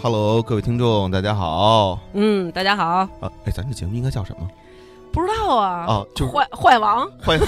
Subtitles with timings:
[0.00, 1.98] 哎，Hello，各位听众，大家好。
[2.14, 2.84] 嗯，大家好。
[2.86, 4.48] 啊，哎，咱这节目应该叫什么？
[5.12, 5.84] 不知道啊。
[5.86, 7.06] 啊，就是坏坏王。
[7.22, 7.38] 坏。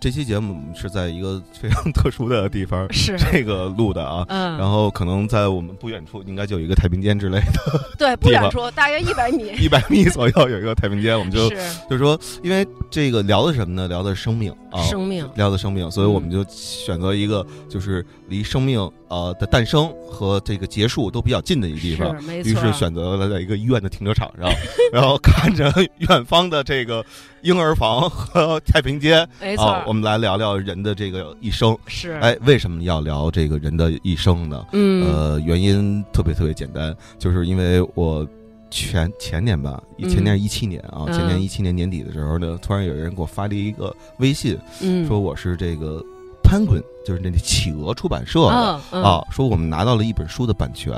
[0.00, 4.24] 这期节目是在一个非常特殊的地方， 是这个录的啊。
[4.28, 4.56] 嗯。
[4.56, 7.80] 然后可能在我们不远处，应该就有一个太平间之类的。
[7.98, 9.52] 对，不远处大约一百米。
[9.60, 13.86] 一百米左右有一个太平间，我们就就是说，因为这个聊的什么呢？
[13.86, 22.16] 聊的生命啊，生命，聊的生命，所以我们就选择一个就是离生命呃的诞生和这个结束都比较近的一个地方。
[22.26, 24.50] 于是选择了在一个医院的停车场上，
[24.94, 27.04] 然后看着远方的这个
[27.42, 29.84] 婴儿房和太平间，没错。
[29.90, 31.76] 我们来聊聊人的这个一生。
[31.88, 32.12] 是。
[32.20, 34.64] 哎，为什么要聊这个人的一生呢？
[34.70, 38.24] 嗯，呃，原因特别特别简单，就是因为我
[38.70, 46.00] 前前年吧，前年一七年啊，前年一七年年底的时候呢，突然有人给我发了一个微信，嗯，说我是这个
[46.44, 50.94] Penguin，就是那企鹅出版社的啊，说我们拿到了一本书的版权，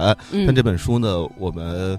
[0.46, 1.98] 但这本书呢，我们。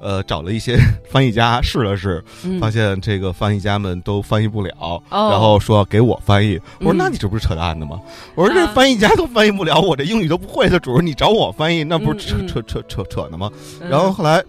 [0.00, 0.78] 呃，找了一些
[1.10, 2.22] 翻译家试了试，
[2.60, 6.60] 发现这个翻译家们都翻译不了，然后说给我翻译。
[6.80, 8.00] 我说那你这不是扯淡的吗？
[8.34, 13.50] 我说这翻译家都翻译不了，我这英语都不会的主，你找我翻译，那不是扯扯扯扯扯呢吗？
[13.90, 14.42] 然后后来，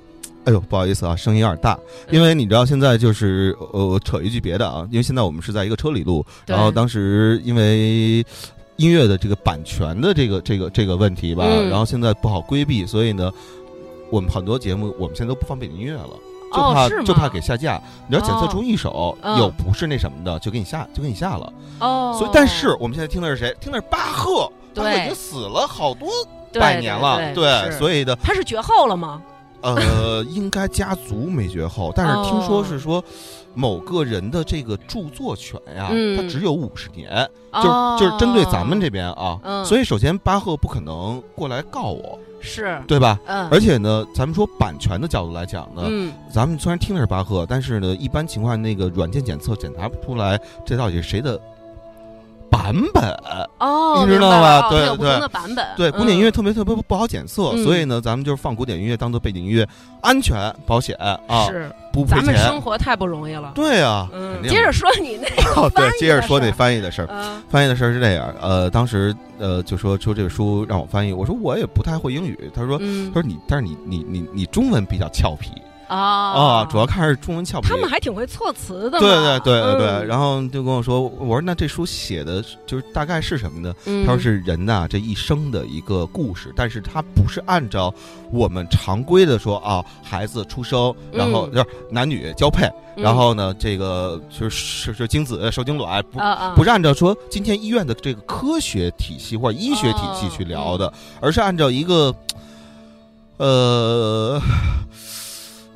[0.45, 1.77] 哎呦，不好意思啊，声音有点大，
[2.11, 8.23] 因为你知道现在就是呃，我扯一句别的啊，因为现在我们是在一个车里录，然后当时因为
[8.77, 13.31] 音乐的这个版权的这个这个这个问题吧，然后现在不好规避，所以呢。
[14.11, 16.09] 我们很多节目，我们现在都不放背景音乐了，
[16.53, 17.81] 就怕就怕给下架。
[18.07, 21.53] 你要检测出一首有不是那什么的，就给你下，就给你下了。
[21.79, 23.55] 哦，所以但是我们现在听的是谁？
[23.59, 26.09] 听的是巴赫，巴赫已经死了好多
[26.53, 29.21] 百年了，对，所以的他是绝后了吗？
[29.61, 33.03] 呃， 应该家族没绝后，但是听说是说
[33.53, 42.17] 某个人的这个著作权呀，他只有五十年，就就是针对咱们这边啊，所以首先巴赫不可能过来告我。
[42.39, 42.81] 是。
[42.87, 43.19] 对吧？
[43.25, 51.39] 嗯，而且呢，咱们说版权的角度来讲呢，嗯，咱们虽然听的是巴赫，但是呢，一般情况那个软件检测检查不出来这到底是谁的
[52.71, 53.03] 版本
[53.59, 54.69] 哦，你知道吧？
[54.69, 59.67] 对对，版本对古典音乐特别特别不好检测，所以呢，咱们就是放古典音乐当做背景音乐，
[60.01, 60.95] 安全保险
[61.27, 61.47] 啊。
[61.47, 61.71] 是。
[61.91, 63.51] 不咱们生活太不容易了。
[63.55, 67.07] 对啊，嗯，接着说你那个对，接着说那翻译的事儿。
[67.49, 72.37] 翻译的事儿是这样，呃，当时呃就说说这个书让我翻译，我说我也不太会英语。
[72.53, 75.49] 他说他说你，但是你你你你中文比较俏皮
[75.89, 77.67] 啊啊，主要看是中文俏皮。
[77.67, 78.99] 他们还挺会措辞的。
[78.99, 83.73] 对对对对对，然后就跟我说，我说那这书写的就是大概是什么呢？
[84.05, 87.93] 他说是人呐这一生的一个故事，但是他不是按照
[88.31, 96.19] 我们常规的说啊，孩子出生，然后就是男女交配，然后呢这个就是是精子受精卵，不
[96.55, 102.13] 不是按照说今天医院的这个科学体系或者医学体系去聊的，而是按照一个
[103.37, 104.39] 呃。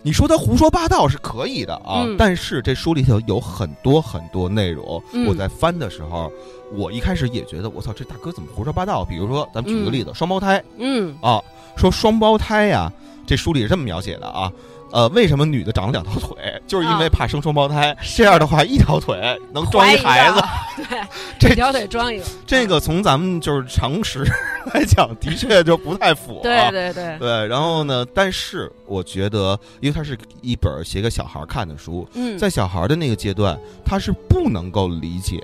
[0.03, 6.29] 你说他胡说八道是可以的啊，但是这书里头有很多很多内容，我在翻的时候，
[6.73, 9.05] 我一开始也觉得我操，这大哥怎么胡说八道？
[9.05, 11.41] 比如说，咱们举个例子，双胞胎，嗯啊，
[11.77, 12.91] 说双胞胎呀，
[13.25, 14.51] 这书里是这么描写的啊。
[14.93, 16.37] 呃，为什么女的长了两条腿？
[16.67, 19.19] 就是因为怕生双胞胎，这样的话一条腿
[19.51, 20.39] 能装一孩子。
[20.87, 21.01] 对，
[21.49, 22.23] 这条腿装一个。
[22.45, 24.23] 这个从咱们就是常识
[24.71, 26.39] 来讲，的确就不太符。
[26.43, 27.17] 对对对。
[27.17, 28.05] 对，然后呢？
[28.13, 35.43] 但是我觉得，因为它是一本写给小孩看的书，嗯，在小孩的那个阶段，他是不能够理解。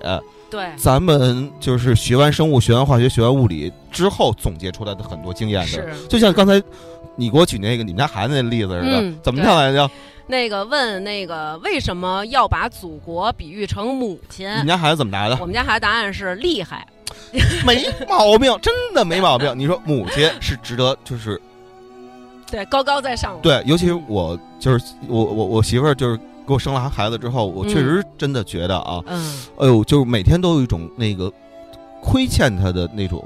[0.52, 0.68] 对。
[0.78, 6.62] 咱们就是学完生物、学完化学、学完物理之后总结出来的很多经验的，就像刚才。
[7.20, 9.90] 你给我举那个你们家孩子那例子似的，怎么跳来着？
[10.26, 14.48] 那个问那个为什么要把祖国比喻成母亲？
[14.50, 15.36] 你们家孩子怎么答的？
[15.42, 16.88] 我们家孩子答案是厉害，
[17.66, 19.54] 没毛病，真的没毛病。
[19.58, 21.42] 你说母亲是值得，就是
[22.50, 23.38] 对高高在上。
[23.42, 26.16] 对，尤其是我，就是我我我媳妇儿，就是
[26.48, 31.32] 给我生了孩子之后，我确实真的觉得啊，嗯，哎呦，就是每天都有一种那个。
[32.02, 33.24] 亏欠他的那种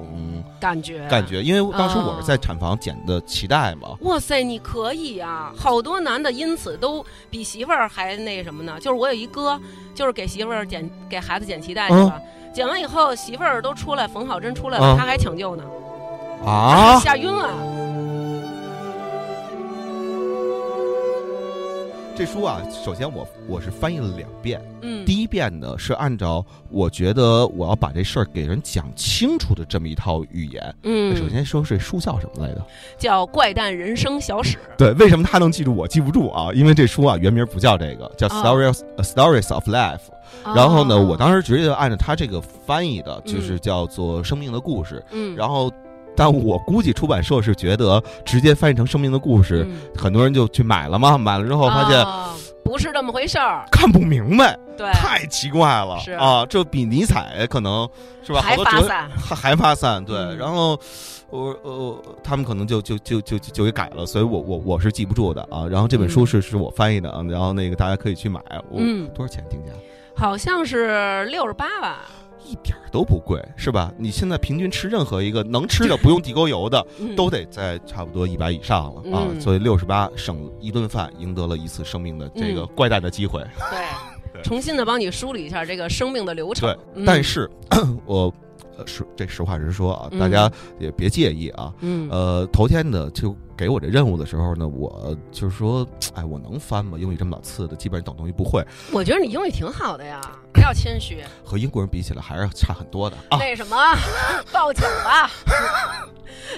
[0.60, 3.90] 感觉，感觉，因为当时我是在产房剪的脐带嘛。
[4.02, 5.52] 哇塞，你可以啊！
[5.58, 8.80] 好多男的因此都比媳妇儿还那什么呢？
[8.80, 9.60] 就是我有一哥，
[9.94, 12.22] 就是给媳妇儿剪给孩子剪脐带去了，
[12.54, 15.64] 剪完以后媳妇儿都出来缝好针出来了，他还抢救呢，
[16.46, 17.50] 啊，吓晕了。
[22.16, 24.62] 这书啊，首先我我是翻译了两遍。
[24.84, 30.76] 嗯，第一遍呢是按照我觉得我要把这事儿给人讲清楚的这么一套语言。
[30.84, 32.64] 嗯，首先说这书叫什么来着？
[33.00, 34.58] 叫《怪诞人生小史》。
[34.78, 36.50] 对，为什么他能记住我记不住啊？
[36.54, 39.98] 因为这书啊原名不叫这个，叫《Stories Stories of Life》。
[40.56, 44.96] 然后呢，我当时直接就按照他这个翻译的，就是叫做《生命的故事》。
[45.12, 45.72] 嗯，然后
[46.16, 49.68] 但我估计出版社是觉得直接翻译成生命的故事，
[49.98, 51.18] 很多人就去买了嘛。
[51.18, 52.06] 买了之后发现
[52.64, 56.46] 不是这么回事儿，看不明白，对，太奇怪了啊！
[56.46, 57.88] 这比尼采可能
[58.24, 58.42] 是吧？
[58.42, 60.18] 还发散，还 还发散，对。
[60.36, 60.80] 然后
[61.30, 65.68] 我呃，他们可能就就就就就给改了，所以我我我是记不住的啊。
[65.70, 68.40] 然后这本书是是我翻译的啊，然后那个大家可以去买。
[68.70, 68.80] 我，
[69.14, 69.72] 多少钱定价？
[70.16, 72.06] 好像是六十八吧。
[72.46, 73.92] 一点都不贵，是吧？
[73.98, 76.86] 你现在平均吃任何一个能吃的不用 地沟油的，
[77.16, 79.28] 都得在差不多一百以上了啊。
[79.40, 83.44] 所以六十八省一顿饭，赢得了一次生命的这个怪诞的机会。
[83.70, 86.70] 对， 重新的帮你梳理一下这个生命的流程。
[86.94, 87.50] 对，但是
[88.06, 88.34] 我
[88.86, 91.74] 实这实话实说啊，大家也别介意啊。
[91.82, 92.10] 嗯。
[92.10, 93.36] 呃，头天的就。
[93.56, 96.98] 给我这任务的时候呢，我就是说，哎，我能翻吗？
[97.00, 98.66] 英语这么老次的，基本上等同于不会。
[98.92, 100.20] 我觉得你英语挺好的呀，
[100.54, 101.24] 不要谦虚。
[101.44, 103.38] 和英国人比起来，还是差很多的啊。
[103.40, 103.76] 为什么？
[104.52, 105.30] 报警吧！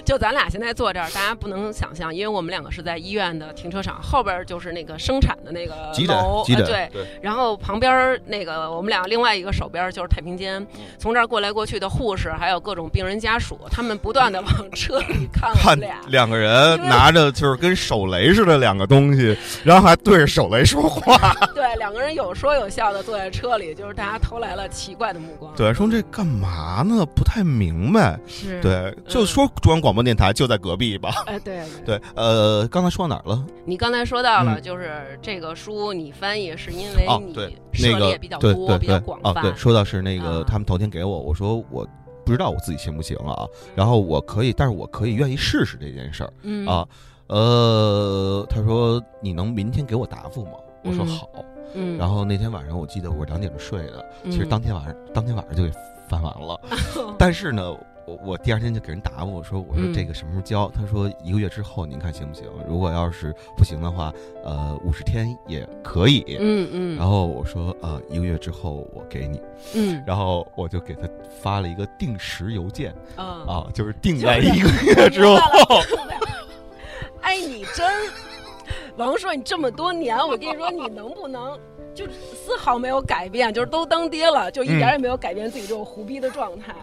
[0.04, 5.74] 就咱俩现在坐这儿，大家不能想象，因为我们两个是在医院的停车场后边，就是那个生产的那个
[6.06, 6.90] 楼，对。
[7.22, 10.64] 然后旁边那个我们俩另外一个手边就是太平间，
[10.98, 16.76] 从这儿过来过去的护士，还有各种病人家属，他们不断的往车里看我们俩 两个人。
[16.88, 21.34] 拿着就是跟手雷似的两个东西，然后还对着手雷说话。
[21.54, 25.54] 对，两个人有说有笑的坐在车里，就是大家投来了奇怪的目光。
[25.56, 27.06] 对，说这干嘛呢？
[27.14, 28.18] 不太明白。
[28.26, 28.60] 是。
[28.60, 31.10] 对，就说中央广播电台就在隔壁吧。
[31.26, 31.64] 哎，对。
[31.84, 33.44] 对，呃，刚才说到哪儿了？
[33.64, 37.34] 你刚才说到了，就是这个书你翻译是因为你
[37.72, 39.42] 涉猎比较多，比较广泛。
[39.42, 41.86] 对，说到是那个他们头天给我，我说我。
[42.24, 43.46] 不知道我自己行不行啊？
[43.76, 46.32] 然后我可以，但是我可以愿意试试这件事儿
[46.68, 46.84] 啊。
[47.28, 50.54] 呃，他说你能明天给我答复吗？
[50.82, 51.30] 我说好。
[51.36, 51.55] 嗯。
[51.98, 55.70] 然后那天晚上我记得我两点钟睡的，其实当天晚上当天晚上就给
[56.08, 56.60] 翻完了。
[57.18, 57.76] 但是呢。
[58.06, 60.70] 我我第二天就给人答复我说我说这个什么时候交？
[60.72, 62.44] 他说一个月之后您看行不行？
[62.68, 64.14] 如果要是不行的话，
[64.44, 66.36] 呃五十天也可以。
[66.38, 66.96] 嗯嗯。
[66.96, 69.42] 然后我说呃一个月之后我给你。
[69.74, 70.00] 嗯。
[70.06, 71.00] 然后我就给他
[71.42, 72.94] 发了一个定时邮件。
[73.16, 75.36] 啊啊，就是定在一个月之后。
[78.96, 81.58] 王硕，你这么多年，我跟你说，你能不能？
[81.94, 86.74] 就丝毫没有改变，就是都当爹了，就一点也没有改变自己这种胡逼的状态。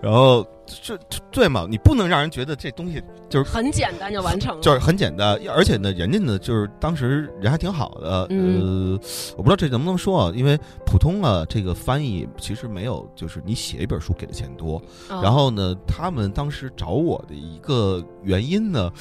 [0.00, 0.44] 然后
[0.82, 0.98] 这
[1.30, 1.68] 对嘛？
[1.70, 5.38] 你不能让人觉得这东西就是很简单就完成了，就是很简单。
[5.48, 8.26] 而且呢，人家呢，就是当时人还挺好的。
[8.28, 8.98] 呃，
[9.36, 14.82] 我不知道这能不能说啊，因为普通啊，这个翻译其实没有，就是你写一本书给的钱多。
[15.08, 18.92] 然后呢，他们当时找我的一个原因呢。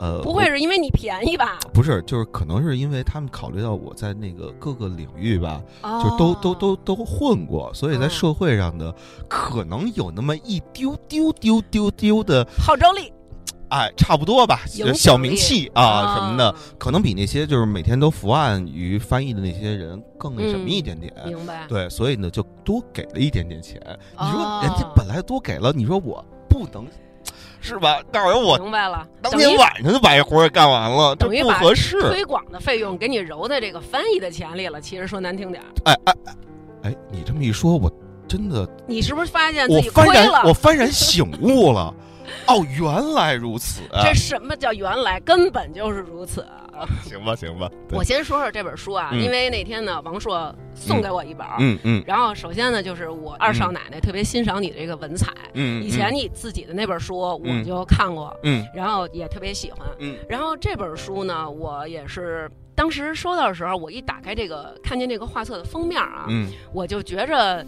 [0.00, 1.58] 呃，不会是因为你便宜吧？
[1.74, 5.62] 不是，就是可能是因为他们考虑到我在那个各个领域吧，
[6.02, 8.94] 就都都都都混过，所以在社会上的
[9.28, 13.12] 可能有那么一丢丢丢丢丢的号召力，
[13.68, 14.62] 哎，差不多吧，
[14.94, 21.12] 小名气啊什么的，可能比那些就是每天都伏案于翻译的那些人更那什么一点点。
[21.26, 21.66] 明白？
[21.68, 23.78] 对，所以呢，就多给了一点点钱。
[24.12, 26.86] 你说人家本来多给了，你说我不能。
[27.60, 28.02] 是吧？
[28.10, 29.06] 告诉我，明白了。
[29.22, 32.00] 当天晚上就把这活儿干完了，等于不合适。
[32.10, 34.80] 推广的费用给你揉在这个翻译的钱里了。
[34.80, 36.34] 其实说难听点，哎哎哎，
[36.84, 37.92] 哎，你这么一说，我
[38.26, 40.42] 真的，你是不是发现自己亏了？
[40.44, 41.94] 我幡然醒悟了。
[42.46, 43.82] 哦，原来如此。
[44.02, 45.20] 这什么叫原来？
[45.20, 46.46] 根本就是如此。
[47.02, 47.70] 行吧，行吧。
[47.90, 51.46] 我先说说这本书啊，因为那天呢，王硕送给我一本。
[51.58, 52.04] 嗯嗯。
[52.06, 55.32] 然后首先呢，就是我二少奶奶特别欣赏你的这个文采。
[55.54, 55.82] 嗯。
[55.82, 58.36] 以前你自己的那本书我就看过。
[58.42, 58.66] 嗯。
[58.74, 59.80] 然后也特别喜欢。
[59.98, 60.16] 嗯。
[60.28, 66.26] 然后这本书呢，我也是当时收到的时候，我一打开这个，看见这个画册的封面啊，
[66.72, 67.64] 我就觉着。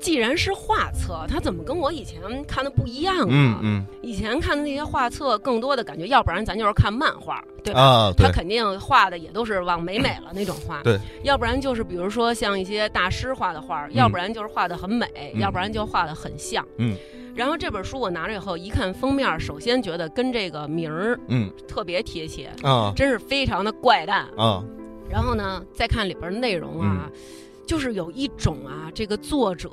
[0.00, 3.26] 既然是画册，它怎么跟我以前看的不一样啊？
[3.28, 7.80] 嗯嗯，以前看的那些画册，更多的感觉，要不然咱就是看漫画，对吧？
[7.80, 10.82] 啊，他肯定画的也都是往美美了那种画。
[10.82, 10.98] 对。
[11.22, 16.66] 要不然就是比如说像一些大师画的画，要不然就是画的很美，要不然就画的很像。
[16.78, 16.96] 嗯。
[17.34, 24.64] 然后这本书我拿着以后一看封面，首先觉得跟这个名儿，嗯，特别贴切啊，真是非常的怪诞啊。
[25.08, 27.08] 然后呢，再看里边内容啊。
[27.66, 29.70] 就是有一种啊，这个作者，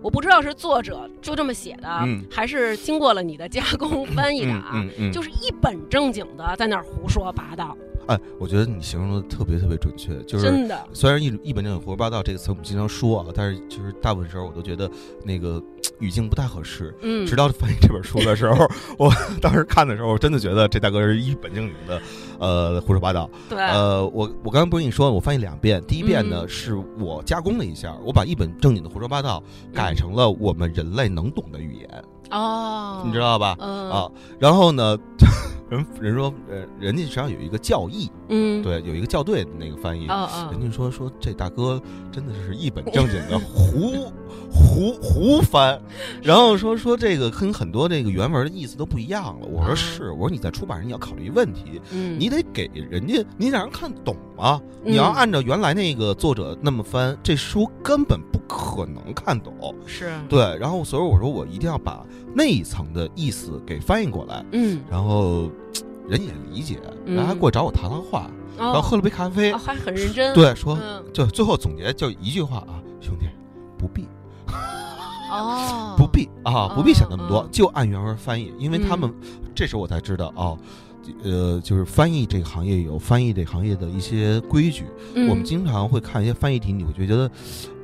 [0.00, 1.88] 我不知道是作者就这么写的，
[2.30, 7.76] 还是经过了你的加工翻译的啊，就是一本正经的在那儿胡说八道。
[8.08, 10.88] 哎，我觉得你形容的特别特别准确，就是真的。
[10.92, 14.90] 虽然一一本正经胡说八道这个词我们经常说啊，但是就是大部分时候我都觉得
[15.24, 15.62] 那个
[15.98, 16.94] 语境不太合适。
[17.00, 18.66] 嗯，直到翻译这本书的时候，
[18.98, 22.00] 我当时看的时候，我真的觉得这大哥是一本正经的，
[22.38, 23.28] 呃，胡说八道。
[23.48, 33.56] 对，呃，我我刚刚不是跟你说，我翻译两遍，第一遍呢嗯是我加工了一下，我把一本正经的胡说八道改成了我们人类能懂的语言，哦，你知道吧？
[33.60, 34.96] 嗯啊，然后呢，
[35.70, 44.12] 人人说，呃，人家实际上有一个教义，嗯，对，有一个校对的那个翻译，哦哦，人家说说这大哥真的是一本正经的胡
[44.52, 45.80] 胡胡翻，
[46.22, 49.46] 然后说说这个跟很多这个原文的意思都不一样了。
[49.46, 49.74] 我说啊。
[49.74, 54.60] 是，我说你在出版上你要考虑问题，嗯，你得给人家你得让人看懂啊。
[54.84, 55.14] 你要嗯。
[55.14, 59.52] 按照原来那个作者那么翻，这书根本不可能看懂。
[59.86, 62.04] 是，对，然后所以我说我一定要把
[62.34, 65.50] 那一层的意思给翻译过来，嗯，然后
[66.08, 73.26] 人也理解，嗯然后还过来找我谈谈话，然后哦，喝了杯咖啡哦，还很认真，，对，说嗯，就最后总结就一句话啊，兄弟，
[73.78, 74.06] 不必
[75.32, 79.12] 哦，不必啊，不必想那么多嗯，就按原文翻译，因为他们
[79.54, 80.58] 这时候我才知道哦。
[81.24, 84.84] 呃，就是翻译这个行业有翻译这个行业的一些规矩，
[85.14, 87.28] 嗯我们经常会看一些翻译题，你会觉得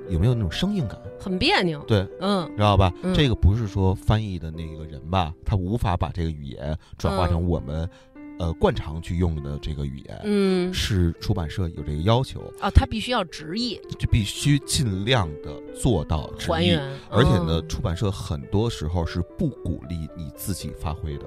[0.08, 0.96] 有没有那种生硬感？
[1.18, 2.92] 很别扭，对，嗯，知道吧？
[3.02, 7.90] 嗯这个不是说翻译的那个人吧，他无法把这个语言转化成我们、
[8.38, 13.80] 呃惯常去用的这个语言，嗯，是出版社有这个要求，啊，他必须要直译。
[13.98, 16.52] 就必须尽量的做到直译。
[16.52, 16.80] 还原，
[17.10, 17.64] 而且呢，哦。
[17.68, 21.24] 出版社很多时候是不鼓励你自己发挥的，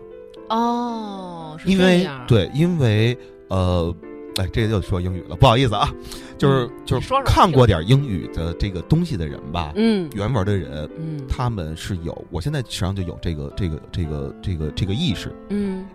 [0.49, 3.17] 哦，是因为，对，因为
[3.49, 3.93] 呃，
[4.37, 5.93] 哎，这个又说英语了，不好意思啊，
[6.37, 10.09] 就是、嗯就是看过点英语的这个东西的人吧，嗯。
[10.15, 15.85] 原文的人，嗯，他们是有，我现在实际上就有这个这个这个这个这个意识，嗯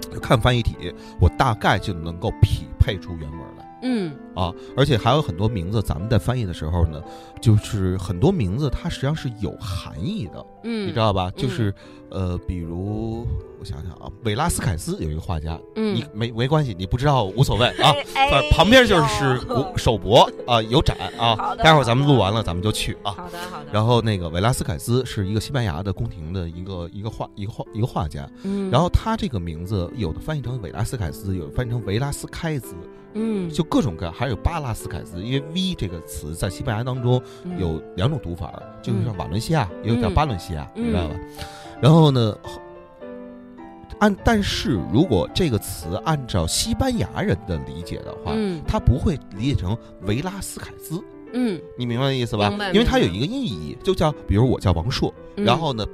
[0.00, 3.64] 就看翻译体，我大概就能够匹配出原文来。
[3.82, 7.00] 嗯啊，而且还有很多名字，咱们在翻译的时候呢，
[7.40, 11.30] 就是很多名字它实际上是有含义的，嗯，你知道吧？
[11.36, 11.72] 就是
[12.10, 13.26] 呃，比如
[13.58, 17.94] 我想想啊，维拉斯凯斯有一个画家，嗯，你没没关系，你不知道无所谓啊。
[18.14, 23.12] 哎，反正旁边就是哎呦国首博啊，有展啊待会儿咱们录完了，咱们就去啊。
[23.12, 32.74] 好的好的，然后那个维拉斯凯斯是一个西班牙的宫廷的一个一个画一个画一个画家，嗯，然后他这个名字有的翻译成维拉斯凯斯，有的翻译成维拉斯开兹，
[33.14, 41.14] 嗯，就各种各样，还有巴拉斯凯斯，因为 V 这个词在西班牙当中嗯有两种读法，就是像瓦伦西亚，也有叫嗯巴伦西亚，嗯你知道吧？
[41.80, 42.36] 然后呢，
[43.98, 52.72] 按但是如果这个词按照西班牙人的理解的话，嗯他不会理解成维拉斯凯兹，嗯，你明白意思吧明白？
[52.72, 55.84] 因为它有一个意义，就叫比如我叫王朔，嗯然后呢。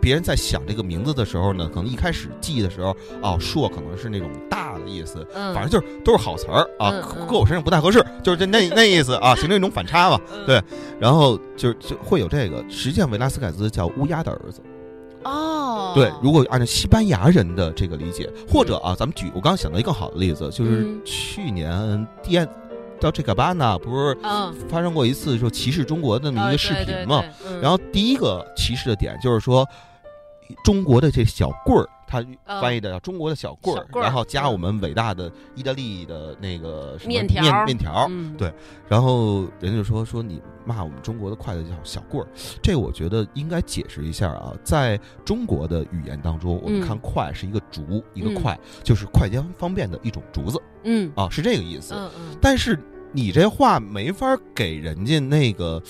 [0.00, 6.90] 别人在想这个名字的时候呢，可能一开始记的时候，哦，硕可能是那种大的意思，嗯，反正就是都是好词儿啊
[7.28, 10.20] 搁我身上不太合适， 就是这那那意思啊，形成一种反差嘛。
[10.32, 10.46] 嗯。
[10.46, 10.62] 对。
[10.98, 14.60] 然后就就会有这个，实际上维拉斯凯兹叫乌鸦的儿子。
[15.22, 21.00] 哦，对，如果按照西班牙人的这个理解，或者啊，咱们举我刚刚想到一个更好的例子，就是嗯。
[21.04, 22.48] 去年迪安
[22.98, 27.22] 到这个巴纳不是嗯，发生过一次说歧视中国的那么一个视频嘛？
[27.22, 27.24] 嘛
[27.60, 29.66] 然后第一个歧视的点就是说，
[30.64, 32.60] 中国的这小棍儿，它嗯。
[32.60, 38.36] 翻译的叫中国的小棍儿，然后加嗯我们伟大的意大利的那个面条面面条，嗯。
[38.36, 38.52] 对。
[38.88, 42.28] 然后人家就说说你骂我们中国的筷子叫小棍儿，
[42.62, 46.86] 这我觉得应该解释一下啊，在中国的语言当中，我们嗯。
[46.86, 48.34] 看筷是一个竹，一个嗯。
[48.34, 50.60] 筷就是快捷方便的一种竹子。
[50.84, 51.10] 嗯。
[51.14, 51.94] 啊，是这个意思。
[52.40, 52.78] 但是
[53.12, 55.82] 你这话没法给人家那个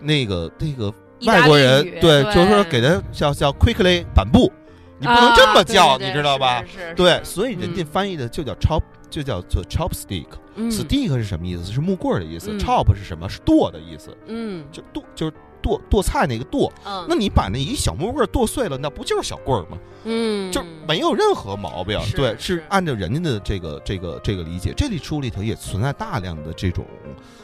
[0.00, 0.92] 那个那个
[1.26, 4.50] 外国人对，对就是说给他叫叫 quickly 板布，
[4.98, 6.64] 你不能这么叫，你知道吧？？
[6.96, 10.26] 对，所以人家嗯翻译的就叫 chop，就叫做 chopstick。
[10.56, 11.72] 以 stick 是什么意思？
[11.72, 12.50] 是木棍儿的意思。
[12.50, 13.28] 嗯 chop 是什么？
[13.28, 15.32] 是剁的意思，嗯就剁就是
[15.62, 16.72] 剁剁菜那个剁。
[16.84, 19.78] 嗯，那你把那一小木棍儿剁碎了，那不就是小棍儿吗？
[20.04, 21.98] 嗯就没有任何毛病。
[22.16, 26.84] 对，是是按照人家的这个这个这个理解，这里书里头也存在大量的这种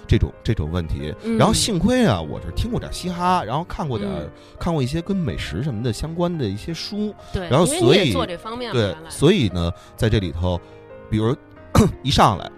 [0.07, 1.15] 这种这种问题。
[1.25, 4.11] 嗯然后幸亏啊，我是听过点嘻哈，然后看过点
[4.59, 7.15] 看过一些跟美食什么的相关的一些书。
[7.33, 10.61] 对，然后所以做这方面对所以呢，在这里头，
[11.11, 11.35] 比如
[12.03, 12.51] 一上来。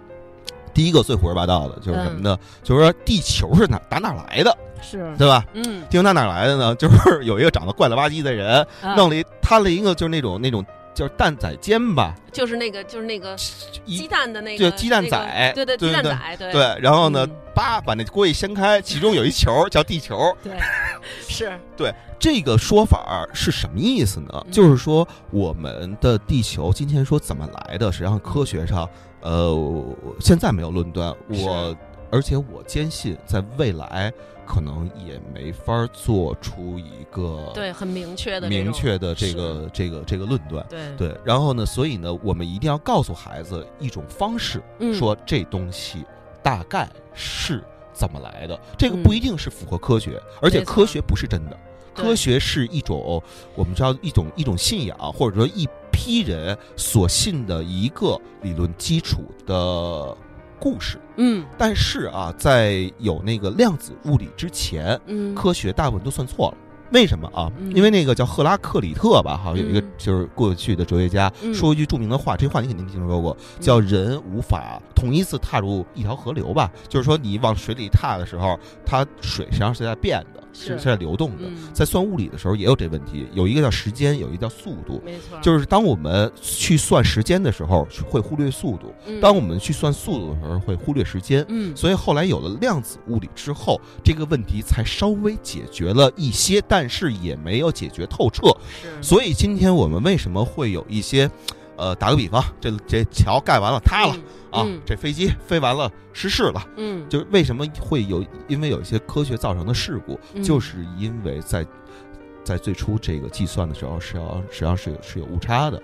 [0.73, 2.37] 第一个最胡说八道的就是什么呢？
[2.61, 5.43] 就是说地球是哪打哪来的，是对吧？
[5.53, 6.75] 嗯，地球打哪来的呢？
[6.77, 10.63] 就是有一个长得怪了吧唧的人，啊弄了一摊了一个就是那种那种
[10.97, 13.35] 就是蛋仔煎吧，就是那个就是那个
[13.85, 15.11] 鸡蛋的那就个鸡蛋仔。
[15.15, 16.51] 那个对对，对对鸡蛋仔，对。
[16.51, 20.35] 对，然后呢嗯，叭把那锅一掀开，其中有一球叫地球。
[20.43, 20.53] 对，
[21.27, 21.59] 是。
[21.75, 24.43] 对这个说法是什么意思呢？
[24.43, 24.51] 嗯。
[24.51, 28.89] 就是说我们的地球今天说怎么来的，实际上科学上，
[29.21, 31.15] 呃，现在没有论断。
[31.27, 31.77] 我
[32.09, 34.11] 而且我坚信，在未来
[34.47, 40.65] 可能也没法做出一个对很明确的明确的这个这个这个论断。
[40.69, 44.63] 对对，然后呢，所以呢，我们一定要告诉孩子一种方式，
[44.93, 46.05] 说这东西
[46.41, 47.61] 大概是
[47.91, 48.57] 怎么来的。
[48.77, 51.59] 这个不一定是符合科学，而且科学不是真的，
[51.93, 53.21] 科学是一种
[53.53, 60.17] 我们知道一种一种信仰，或者说一批人所信的一个理论基础的。
[60.59, 66.57] 故事，嗯，但是啊，在有那个量子物理之前，嗯，科学大部分都算错了。
[66.91, 67.51] 为什么啊？
[67.75, 76.71] 因为那个叫赫拉克里特吧，好像有一个就是过去的哲学家说一句著名的话，这话你肯定听说过，叫“人无法同一次踏入一条河流”吧？
[76.87, 80.41] 就是说你往水里踏的时候，它水实际上是在变的。
[80.53, 85.01] 是在流动的，在算物理的时候也有这问题，有一个叫时间，有一个叫速度。
[85.05, 88.87] 没错，就是当我们去算时间的时候，会忽略速度；
[89.21, 91.45] 当我们去算速度的时候，会忽略时间。
[91.49, 98.51] 嗯，所以后来有了量子物理之后，这个问题才稍微解决了一些，但是也没有解决透彻。
[99.01, 101.29] 所以今天我们为什么会有一些？
[101.79, 104.17] 呃，打个比方，这这桥盖完了塌了
[104.51, 108.25] 啊，这飞机飞完了失事了，嗯，就为什么会有？
[108.47, 111.65] 因为有一些科学造成的事故，就是因为在
[112.43, 115.81] 在最初这个计算的时候是要实际上是有是有误差的，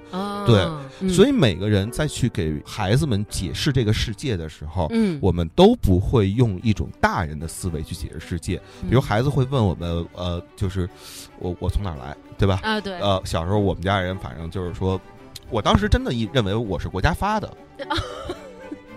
[0.48, 8.58] 对，所以每个人在去给孩子们解释这个世界的时候，嗯，我们都不会用一种大人的思维去解释世界，
[8.89, 10.89] 比如孩子会问我们，呃，就是
[11.39, 12.60] 我我从哪儿来，对吧？
[12.63, 15.00] 啊，对，呃，小时候我们家人反正就是说。
[15.50, 17.58] 我当时真的以认为我是国家发的，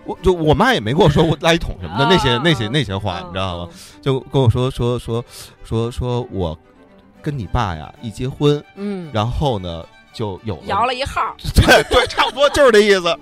[0.07, 3.69] 我就我妈也没跟我说过 垃圾桶什么的那些那些那些话，你知道吗？
[4.01, 5.25] 就跟我说说说
[5.65, 6.57] 说说我
[7.21, 13.19] 跟你爸呀一结婚，嗯，然后呢就有了摇了一号， 对对，差不多就是这意思。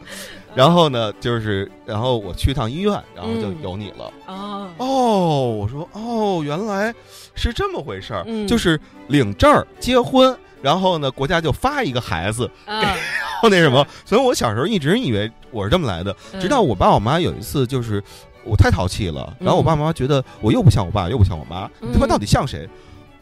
[0.54, 4.12] 然后呢，就是然后我去趟医院，然后就有你了。
[4.26, 6.94] 哦哦，我说哦，原来
[7.34, 10.36] 是这么回事儿，就是领证儿结婚。
[10.62, 12.96] 然后呢，国家就发一个孩子， 然
[13.42, 18.02] 后那什么，所以我小时候一直以为我是这么来的，直到我爸我妈有一次就是
[18.44, 22.66] 我太淘气了，然后我爸妈觉得我又不像我爸又不像我妈，他们到底像谁？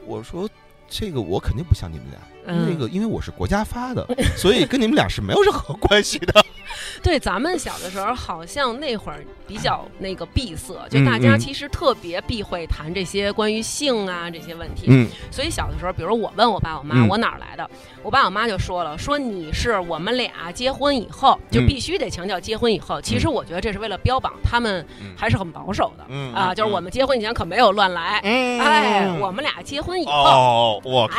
[0.06, 0.48] 我说
[0.88, 6.44] 这个我肯定不像你们俩，那个因为我是国家发的，所以跟你们俩是没有任何关系的。
[7.02, 14.86] 对，咱们小的时候好像那会儿比较那个闭塞，就大家其实特别避讳谈这些关于性啊这些问题。
[14.88, 17.68] 嗯，所以小的时候，比如我问我爸我妈我哪儿来的，
[18.02, 23.00] 我爸我妈就说了，说你是我们俩结婚以后就必须得强调结婚以后。
[23.00, 28.18] 其实我觉得这是为了标榜他们还是很保守的啊，就是我们结婚以前可没有乱来。
[28.22, 31.18] 哎，我们俩结婚以后，哦，我靠，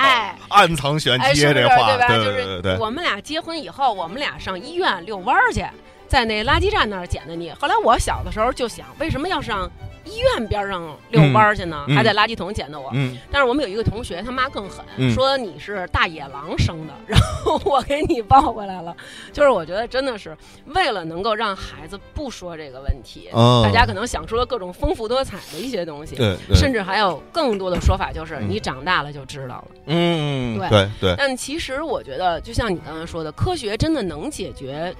[0.50, 5.48] 暗藏玄机这话，对对对，我们俩结婚以后，我们俩上医院遛弯儿。
[5.48, 5.70] 而且
[6.08, 7.52] 在那垃圾站那儿捡的你。
[7.52, 9.70] 后来我小的时候就想，为什么要上
[10.06, 11.86] 医院边上遛弯儿去呢？
[11.90, 12.92] 还在垃圾桶捡的我。
[13.32, 18.96] 但是我们有一个同学，他妈更狠，说你是大野狼生的，然后我给你抱回来了。
[19.34, 23.30] 就是我觉得真的是为了能够让孩子不说这个问题，
[23.64, 26.16] 大家可能想出了各种丰富多彩的一些东西，
[26.54, 29.68] 甚至还有更多的说法，就是你长大了就知道了。
[29.88, 31.16] 嗯，对对。
[31.18, 34.94] 但其实我觉得，就像你刚才说的，科学真的能解决。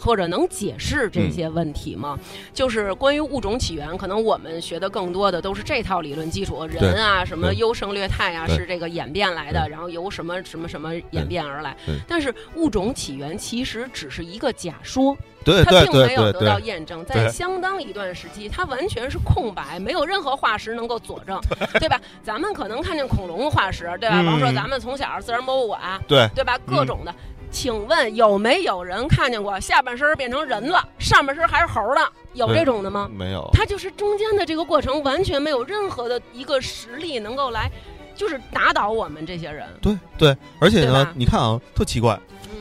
[0.00, 2.18] 或者能解释这些问题吗？
[2.54, 11.76] 就是关于物种起源，可能我们学的更多的都是这套理论基础，人啊，什么优胜劣汰啊，是这个演变来的，然后由什么什么什么演变而来。
[12.06, 21.40] 但是物种起源其实只是一个假说，它并没有得到验证，在相当一段时期，它完全是空白，没有任何化石能够佐证，
[21.80, 22.00] 对吧？
[22.22, 24.22] 咱们可能看见恐龙化石，对吧？
[24.22, 26.58] 比如说咱们从小自然博物馆，对对吧？
[26.66, 27.14] 各种的。
[27.50, 32.00] 请问有没有人看见过下半身变成人了，上半身还是猴的？
[32.34, 33.10] 有这种的吗？
[33.12, 33.48] 没有。
[33.52, 37.70] 它就是中间的这个过程，完全没有任何的一个实力能够来，
[38.14, 39.66] 就是打倒我们这些人。
[39.80, 42.18] 对对，而且呢，你看啊，特奇怪。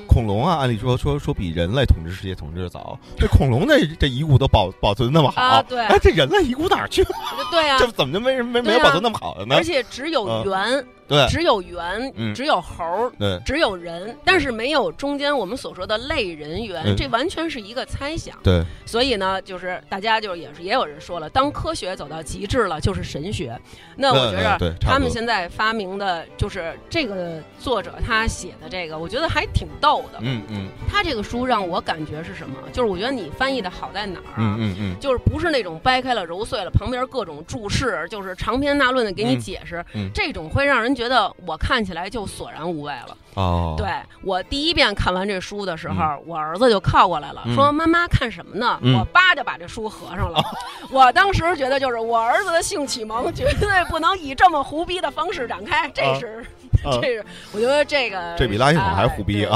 [0.08, 7.10] 恐龙啊，按理说说说比人类统治世界统治的早，这恐龙的这遗骨都保保存那么好，对，哎，这人类遗骨哪儿去了？
[7.52, 9.56] 对呀， 这怎么就没人没没有保存那么好的呢？
[9.56, 10.86] 而且只有猿。
[11.08, 18.38] 对，只有猿，只有猴儿，对，只有人，但是没有中间我们所说的类人猿，这完全是一个猜想。
[18.43, 23.58] 对，所以呢，就是大家就也是也有人说了，当科学走到极致了，就是神学。
[23.96, 30.20] 那我觉着他们现在发明的就是这个作者他写的这个，我觉得还挺逗的。
[30.22, 32.58] 嗯嗯，他这个书让我感觉是什么？
[32.74, 34.58] 就是我觉得你翻译的好在哪儿啊？
[34.60, 39.82] 嗯嗯，就是不是那种掰开了揉碎了，旁边各种注释，就是长篇大论的给你解释，
[40.13, 40.96] 这种会让人。
[40.97, 43.15] 觉得我看起来就索然无味了。
[43.36, 43.88] 哦，对
[44.23, 50.43] 我第一遍看完这书的时候，我儿子就靠过来了，说：“妈妈看什么呢？”我叭就把这书合上了。
[50.89, 56.43] 我当时觉得，就是我儿子的性启蒙绝对不能以这么胡逼的方式展开，这是，
[56.99, 59.55] 这是，我觉得这个这比垃圾桶还胡逼啊。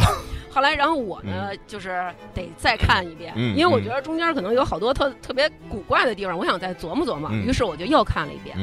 [0.54, 7.32] 后来，然后我呢，就是得再看一遍，因为我觉得中间可能有好多特特别古怪的地方，我想再琢磨琢磨。
[7.32, 8.56] 于是我就又看了一遍。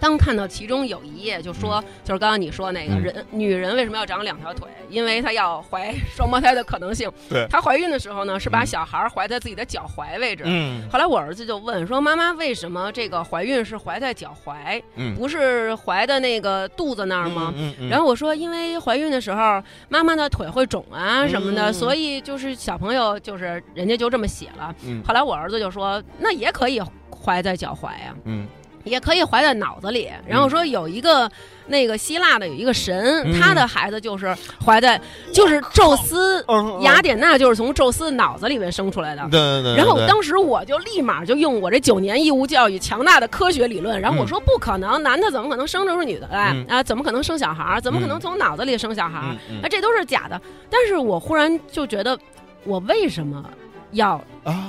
[0.00, 4.66] 当看到其中有一页，就说就是刚刚你说那个人，女人为什么要长两条腿？
[4.88, 7.10] 因为她要怀 双胞胎的可能性。
[7.28, 10.42] 对，她怀孕的时候呢，是把小孩怀在自己的脚踝位置。
[10.46, 10.88] 嗯。
[10.90, 14.82] 后来我儿子就问说：“妈妈，为什么这个怀孕是怀在脚踝，
[15.14, 17.52] 不是怀的那个肚子那儿吗？”
[17.90, 25.02] 然后我说：“因为怀孕的时候，妈妈的腿会肿啊什么的，所以就是小朋友就是人家就这么写了。”嗯。
[25.06, 28.46] 后来我儿子就说：“那也可以怀在脚踝呀。”嗯。
[28.84, 31.30] 也可以怀在脑子里，然后说有一个
[31.66, 35.00] 那个希腊的有一个神，他的孩子就是怀在，
[35.32, 36.44] 就是宙斯，
[36.80, 39.22] 雅典娜就是从宙斯脑子里面生出来的。
[39.30, 39.76] 对对对。
[39.76, 46.82] 然后当时我就立马就用我这九年义务教育强大的科学理论，然后我说不可能，男的怎么可能生出女的来啊？
[46.82, 47.78] 怎么可能生小孩？
[47.80, 49.18] 怎么可能从脑子里生小孩？
[49.18, 50.40] 啊，这都是假的。
[50.70, 52.18] 但是我忽然就觉得，
[52.64, 53.44] 我为什么
[53.92, 54.18] 要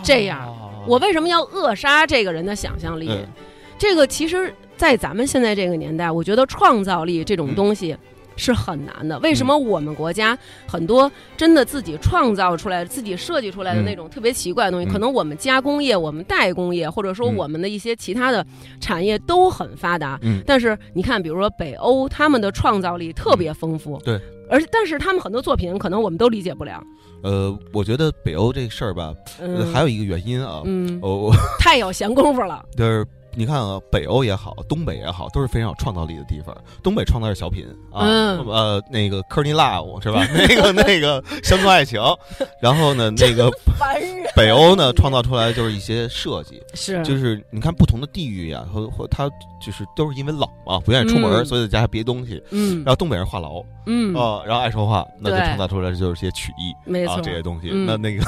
[0.03, 0.53] 这样？
[0.85, 3.09] 我为什么要扼杀这个人的想象力？
[3.81, 7.97] 这个其实，在咱们现在这个年代，我觉得创造力这种东西
[8.35, 9.17] 是很难的。
[9.21, 18.45] 为什么我们国家很多真的自己创造出来、自己设计出来的那种特别奇怪的东西，可能我们加工业、我们代工业，或者说我们的一些其他的
[18.79, 20.19] 产业都很发达。
[20.21, 20.43] 嗯。
[20.45, 23.99] 但是你看，比如说北欧，他们的创造力特别丰富。
[24.05, 24.21] 对。
[24.47, 26.83] 而但是他们很多作品，可能我们都理解不了。
[27.23, 29.11] 呃，我觉得北欧这事儿吧，
[29.73, 30.61] 还有一个原因啊。
[30.65, 30.99] 嗯。
[31.01, 31.31] 哦。
[31.57, 32.63] 太有闲工夫了。
[32.77, 33.03] 就是。
[33.33, 36.55] 你看啊，北欧也好，东北也好，都是非常有创造力的地方。
[36.83, 38.05] 东北创造是小品啊，
[38.45, 40.27] 呃，那个科尼拉是吧？
[40.33, 42.01] 那个那个乡村爱情。
[42.61, 43.49] 然后呢，那个
[44.35, 49.29] 北欧呢，创造出来就是一些设计， 是就是你看不同的地域呀，和和它
[49.65, 52.41] 就是都是因为冷嘛，不愿意出门，所以在家憋东西。
[52.51, 52.77] 嗯。
[52.85, 57.69] 然后东北人话痨，嗯啊，然后爱说话，那就创造出来就是些曲艺，没错，这些东西。
[57.69, 58.23] 那那个。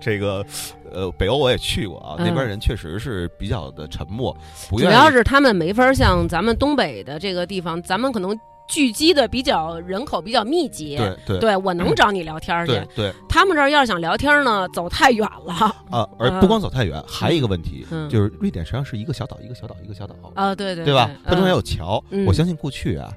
[0.00, 0.44] 这个，
[0.90, 4.36] 呃，北欧我也去过啊，那边人确实是比较的沉默，
[4.68, 15.54] 主要是他们没法像咱们东北的这个地方，咱们可能聚集的比较人口比较密集，对对，对我能找你聊天去，对，他们这儿要是想聊天呢，走太远了。
[15.90, 21.10] 啊，而不光走太远，还有一个问题，就是瑞典实际上是一个小岛，一个小岛，一个小岛啊，对对，对吧？
[21.24, 23.10] 它中间有桥，我相信过去啊。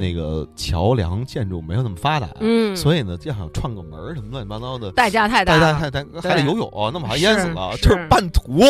[0.00, 8.08] 那个桥梁建筑没有那么发达，嗯，所以呢，就想串个门什么乱七八糟的，代价太大，代价太大，还得游泳，那么还淹死了，就是。
[8.08, 8.64] 半途，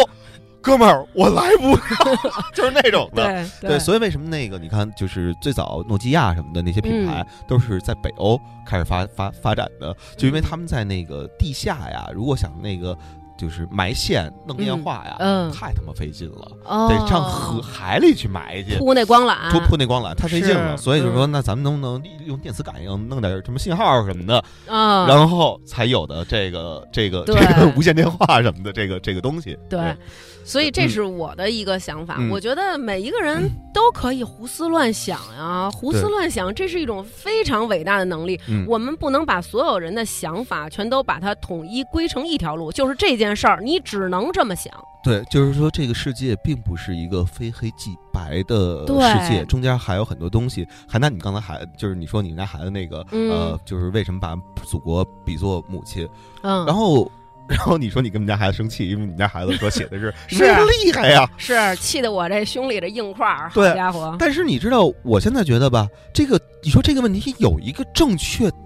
[0.61, 1.83] 哥们儿，我来不了，
[2.55, 12.97] 就是那种的，对，所以为什么那个你看，就是最早诺基亚什么的那些品牌都是在北欧开始发发发展的，就因为他们在那个地下呀，如果想那个。
[13.39, 15.17] 就是埋线弄电话呀，
[15.55, 16.51] 太他妈费劲了，
[16.89, 20.77] 得上河海里去埋去铺那光缆，铺铺那光缆太费劲了。
[20.77, 29.57] 所以就说，那咱们能不能用电磁感应弄点什么信号什么的，然后才有的这个这个这个无线电话什么的这个这个东西。
[29.71, 29.97] 对。
[30.45, 38.41] 所以这是我的一个想法，我觉得每一个人都可以胡思乱想呀，胡思乱想，这是一种非常伟大的能力。
[38.67, 44.73] 我们不能把所有人的想法全都把它统一归成一条路，就是这件事儿，你只能这么想。
[45.03, 50.67] 对，就是说这个世界并不是一个非黑即白的世界，中间还有很多东西。
[50.89, 56.09] 还那你刚才还就是你说你们家孩子那个呃，就是为什么把祖国比作母亲？
[56.43, 57.11] 嗯，然后。
[57.49, 60.45] 然后你说你跟我们家孩子生气，因为你们家孩子说写的是 是
[60.85, 64.15] 厉害呀，是气得我这胸里的硬块儿，好家伙！
[64.19, 68.59] 但是你知道，我现在觉得吧，这个你说这个问题有一个正确答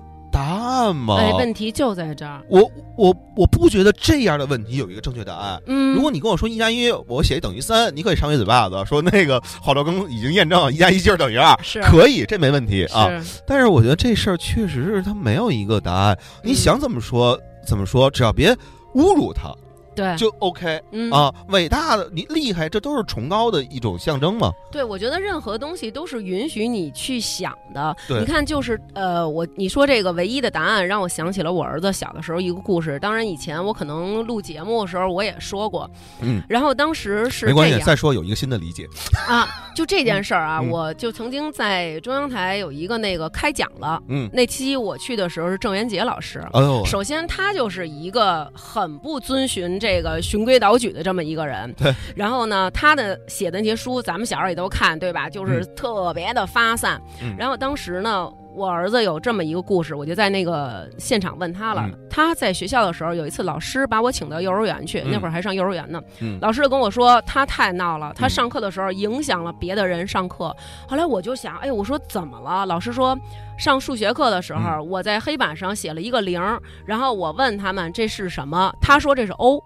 [0.43, 1.17] 案吗？
[1.19, 2.43] 哎，问题就在这儿。
[2.49, 5.63] 我我我不觉得这样的问题有一个正确答案。
[5.67, 13.09] 嗯，如果你跟我说一加一，我写等于三，你可以上一嘴巴子，说那个郝兆庚已经验证一加一就是等于二，是可以，这没问题啊。
[13.47, 16.19] 但是我觉得这事儿确实是他没有一个答案。
[16.43, 18.57] 你想怎么说怎么说，只要别。
[18.95, 19.51] 侮辱他，
[19.95, 24.51] 对，就 OK 嗯啊，伟大的你厉害，这都是崇高的一种象征嘛。
[24.71, 27.95] 对，我觉得任何东西都是允许你去想的。
[28.09, 32.99] 你看，就是呃，我你说这个唯一的答案，让我想起了我儿子小的时候一个故事。
[32.99, 38.87] 当然，以前我可能录节目的时候我也说过，嗯，然后当时是没关系，再说有一个新的理解
[39.29, 39.49] 啊。
[39.75, 43.99] 就这件事儿啊，我就曾经在中央台有一个那个开讲了。
[44.09, 46.47] 嗯，那期我去的时候是郑渊洁老师。
[46.53, 51.71] 哎呦，首先他就是一个很不遵循这个循规蹈矩的这么一个人。
[51.75, 51.93] 对。
[52.17, 55.29] 然后呢，他的写的那些书，咱们小时候也都看，对吧？
[55.29, 57.03] 就是特别的发散。
[57.21, 57.35] 嗯。
[57.37, 58.33] 然后当时呢。
[58.55, 61.89] 我儿子有这么一个故事，我就在那个现场问他了。
[62.11, 65.99] 他在学校的时候，有一次老师把我请到幼儿园去，那会儿还上幼儿园呢。
[66.39, 70.55] 老师就跟我说，他太闹了，他上课的时候影响了别的人上课。
[70.87, 72.67] 后来我就想，哎，我说怎么了？
[72.67, 73.19] 老师说，
[73.57, 76.39] 上数学课的时候，我在黑板上写了一个零，
[76.85, 79.65] 然后我问他们这是什么，他说这是 O。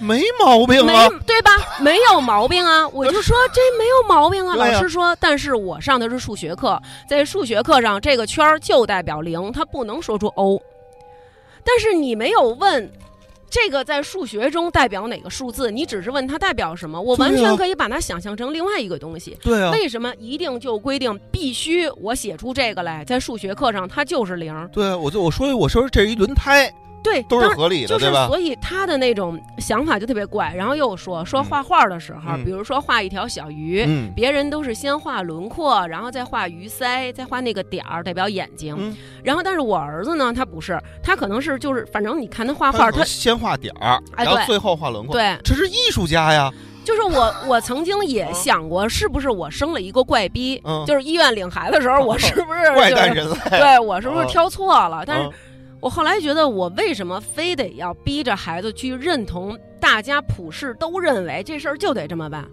[0.00, 1.50] 没毛病啊，对吧？
[1.80, 4.54] 没有毛病啊， 我就说这没有毛病啊。
[4.56, 10.60] 老师说，但是我上的是数学课，在数学课上，这个圈儿就代表零，它不能说出 O。
[11.64, 12.90] 但是你没有问
[13.50, 19.36] 这个在数学中代表哪个数字，你只是问它代表什么，我完全可以把它想象成另外一个东西。
[19.42, 23.04] 对啊，为什么一定就规定必须我写出这个来？
[23.04, 24.68] 在数学课上，它就是零。
[24.72, 26.72] 对啊，我就我说我说这是一轮胎。
[27.02, 28.26] 对，都是合理的，对吧？
[28.26, 30.52] 所以他的那种想法就特别怪。
[30.54, 38.96] 然后又说说画画的时候，比如说画一条小鱼，别人都是先画轮廓，然后再画鱼鳃，再画那个点儿代表眼睛。
[39.22, 45.12] 然后，但是我儿子呢，他不是，他可能是就是，反正你看他画画，他先画点儿，然后最后画轮廓。
[45.12, 46.50] 对，这是艺术家呀。
[46.84, 50.60] 就是我， 我曾经也想过，是不是我生了一个怪逼？
[50.86, 53.36] 就是医院领孩子的时候，我是不是怪诞人类？
[53.50, 55.04] 对我是不是挑错了？
[55.06, 55.30] 但是。
[55.80, 62.48] 我后来觉得，我为什么非得要逼着孩子去认同大家普世都认为这事儿就得这么办？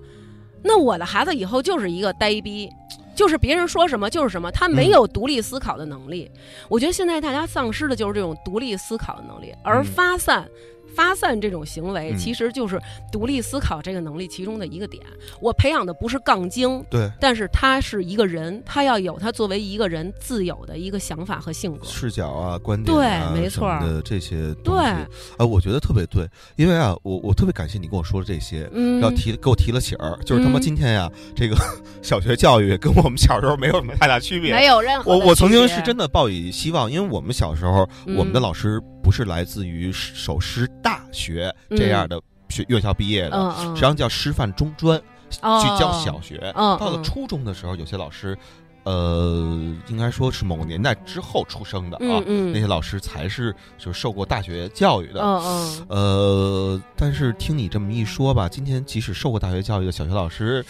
[0.63, 2.69] 那我的孩子以后就是一个呆逼，
[3.15, 6.29] 就是别人说什么就是什么，他没有独立思考的能力。
[6.67, 10.47] 我觉得现在大家丧失的就是这种独立思考的能力，而发散。
[10.95, 12.79] 发散这种行为其实就是
[13.11, 15.03] 独立思考这个能力其中的一个点。
[15.41, 23.65] 我培养的不是杠精，对，但是他是一个人，他要有他作为一个人自有的一个想法和性格、视角啊、观点啊，对，没错。
[23.79, 31.55] 的这些对，啊，我觉得特别对，因为啊，我我特别感谢你跟我说的这些，嗯，要提给我提了醒儿，就是他妈今天呀，这个
[32.01, 35.11] 小学教育跟我们小时候没有什么太大区别，没有任何。
[35.11, 38.81] 我我曾经是真的抱以希望，因为我们小时候，我们的老师。
[39.05, 45.39] 不是来自于首师大学这样的学院校毕业的，实际上叫师范中专，去
[45.79, 46.51] 教小学。
[46.55, 48.35] 到了初中的时候，有些老师，
[48.83, 49.55] 呃，
[49.89, 55.21] 应该说是某个年代之后出生的啊，那些老师才是就是受过大学教育的。
[55.87, 60.65] 呃，但是听你这么一说吧，今天即使受过大学教育的小学老师，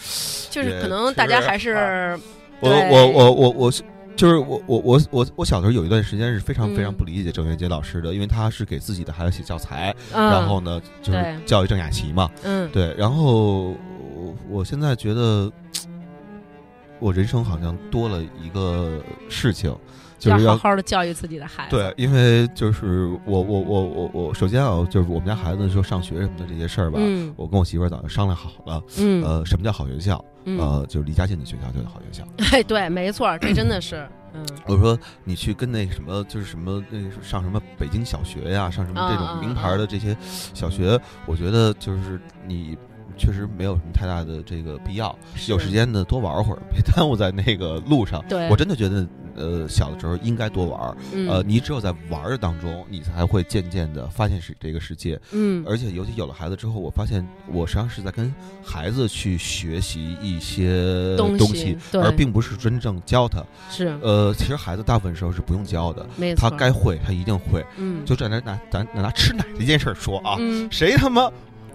[0.50, 2.20] 就是可能大家还是
[2.60, 3.82] 我我我我我是。
[4.16, 13.76] 就是我我我我我小时候有一段时间是非常非常不理解郑渊洁老师的，因为他是给自己的孩子写教材，然后呢就是教育郑雅琪嘛，嗯，对，然后
[14.48, 15.52] 我现在觉得
[16.98, 18.98] 我人生好像多了一个
[19.28, 19.70] 事情，
[20.18, 21.76] 就是要好好的教育自己的孩子。
[21.76, 26.98] 对，因为就是我我我我我首先啊，就是我们家孩子说上学什么的这些事儿吧，
[27.36, 30.24] 我跟我媳妇儿早就商量好了，嗯，呃，什么叫好学校？
[30.46, 32.24] 呃，就是离家近的学校就是好学校。
[32.52, 34.08] 哎，对，没错，这真的是。
[34.32, 40.16] 嗯，我说你去跟那什么，就是什么那上什么北京小学呀，上什么这种名牌的这些
[40.54, 42.76] 小学，我觉得就是你
[43.16, 45.16] 确实没有什么太大的这个必要。
[45.48, 48.24] 有时间呢，多玩会儿，别耽误在那个路上。
[48.28, 49.06] 对，我真的觉得。
[49.38, 50.96] 呃，小的时候应该多玩儿，
[51.28, 70.38] 呃，你只有在玩儿当中，你才会渐渐的发现是这个世界，嗯，而且尤其有了孩子之后，我发现我实际上是在跟孩子去学习一些东西，而并不是真正教他，是，呃，其实孩子大部分时候是不用教的，他该会，他一定会，嗯，就在那拿咱拿吃奶这件事儿说啊，
[70.70, 71.30] 谁他妈。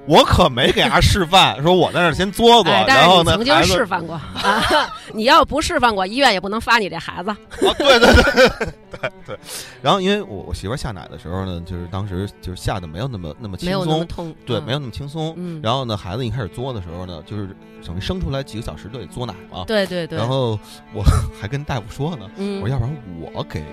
[0.08, 4.64] 我可没给他示范，说我在那儿先嘬嘬，然后呢，曾经示范过啊。
[5.14, 7.36] 你要不示范过，医院也不能发你这孩子。
[7.78, 8.50] 对对对
[8.90, 9.40] 对 对。
[9.82, 15.36] 然后，因为我我媳妇下奶的时候呢，就是当时就是下的没有那么那么轻松，对，没有那么轻松。
[15.62, 19.64] 然后呢，孩子一开始作的时候呢，就是等于生出来几个小时都得嘬奶嘛。
[19.68, 20.18] 对对对。
[20.18, 20.60] 然后
[20.94, 21.04] 我
[21.40, 22.98] 还跟大夫说呢，我说要不然
[23.34, 23.64] 我给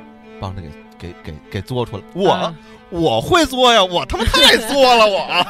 [0.40, 2.54] 帮着给给给给做出来，我
[2.90, 5.46] 我会做呀，我他妈太作了我。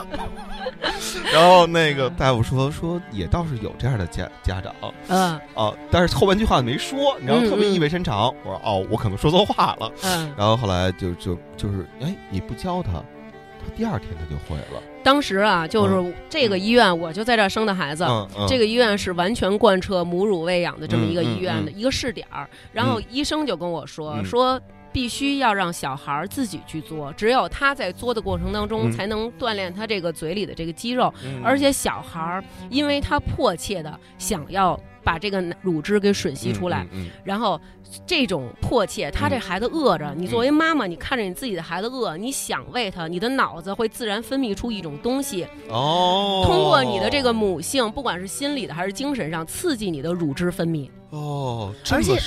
[1.32, 4.74] 然后那个大夫说说也倒是有这样的家家长，
[5.08, 8.26] 嗯哦，但是后半句话没说，然后特别意味深长。
[8.44, 9.90] 我说哦，我可能说错话了。
[10.02, 14.82] 嗯，然后后来就就就是哎，你不教他，他第二天他就会了。
[15.02, 18.06] 当时啊，就是这个医院，我就在这儿生的孩子。
[18.46, 22.48] 这个医院是完全贯彻母乳喂养的这么一个医院的一个试点儿。
[22.72, 24.60] 然后医生就跟我说说。
[24.92, 31.12] 必须要让小孩自己去作，只有他在作的过程当中，才能锻炼他这个嘴里的这个肌肉。
[31.44, 36.86] 而且小孩儿，因为他迫切的想要把这个乳汁给吮吸出来，
[37.24, 37.60] 然后
[38.06, 50.90] 这种迫切，他这孩子饿着，你作为妈妈，你看着你自己的孩子饿，你想喂他，你的脑子会自然分泌出一种东西，哦，通过你的这个母性，不管是心理的还是精神上，刺激你的乳汁分泌。
[51.10, 52.18] 哦，而且。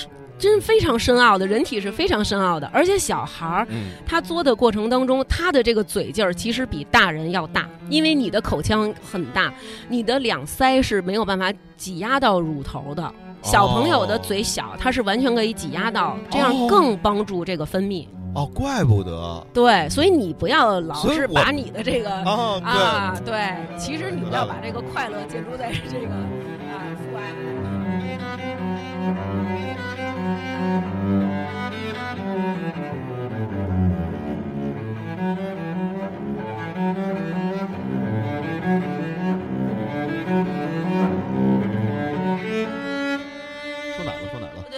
[0.41, 3.67] 真非常深奥的，人体是非常深奥的，而且小孩儿，
[4.08, 9.54] 他嘬的过程当中，他的这个嘴劲儿其实比大人要大，因为你的口腔很大，
[9.88, 13.13] 你的两腮是没有办法挤压到乳头的。
[13.43, 18.08] 小朋友的嘴小，他是完全可以挤压到，这样更帮助这个分泌。
[18.34, 19.45] 哦，怪不得。
[19.54, 22.10] 对，所以你不要老是把你的这个
[22.63, 27.61] 啊，对，其实你要把这个快乐建筑在这个啊父爱。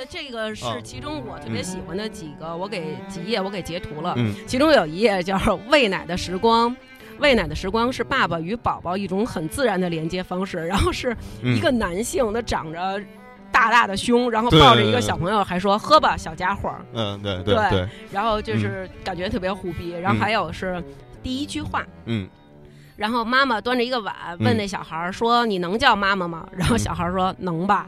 [0.09, 4.13] 这个是其中我特别喜欢的几个，我给几页我给截图了。
[4.17, 5.37] 嗯，其中有一页叫
[5.69, 6.75] “喂奶的时光”，
[7.17, 10.57] 喂奶的时光是爸爸与宝宝一种很自然的连接方式。
[10.57, 13.01] 然后是一个男性，他长着。
[13.53, 16.73] 大大的胸，然后抱着一个小朋友，还说喝吧，小家伙。
[16.93, 17.87] 嗯，对对对。
[18.11, 19.91] 然后就是感觉特别虎逼。
[19.91, 20.83] 然后还有是
[21.21, 21.85] 第一句话。
[22.05, 22.27] 嗯。
[22.95, 27.87] 然后妈妈端着一个碗问那小孩说：“你能叫妈妈吗？”然后小孩说：“能吧。”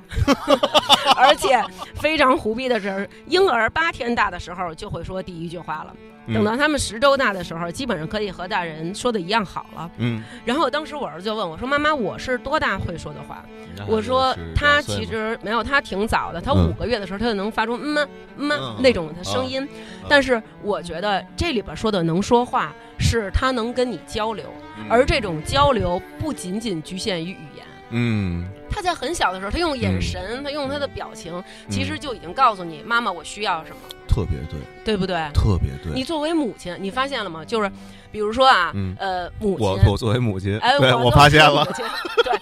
[1.16, 1.64] 而且
[1.96, 5.94] 非常胡逼的是，婴儿八天大的时候就会说第一句话了。
[6.34, 9.92] 等到他们十周大的时候，基本上可以和大人说的一样好了。
[9.98, 10.24] 嗯。
[10.44, 13.46] 然后当时我儿子就问我说：“妈妈，我是多大会说的话？”
[13.88, 16.42] 我说：“他其实没有，他挺早的。
[16.42, 19.68] 他五个月的时候，他就能发出嗯嗯那种的声音。
[20.10, 24.52] 但是我觉得这里边说的能说话，是他能跟你交流，
[24.90, 27.66] 而这种交流不仅仅局限于语言。
[27.92, 28.48] 嗯。
[28.70, 35.16] 他在很小的时候，他用眼神，他用他的表情，其实就已经告诉你妈妈我需要什么。”特别对，对不对？
[35.34, 35.94] 特别对。
[35.94, 37.44] 你作为母亲，你发现了吗？
[37.46, 37.72] 就是，
[38.12, 41.66] 比如说啊，呃，母亲，我我作为母亲，哎，我发现了，
[42.24, 42.38] 对，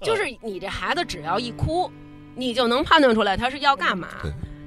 [0.00, 1.90] 就是你这孩子只要一哭，
[2.34, 4.08] 你就能判断出来他是要干嘛。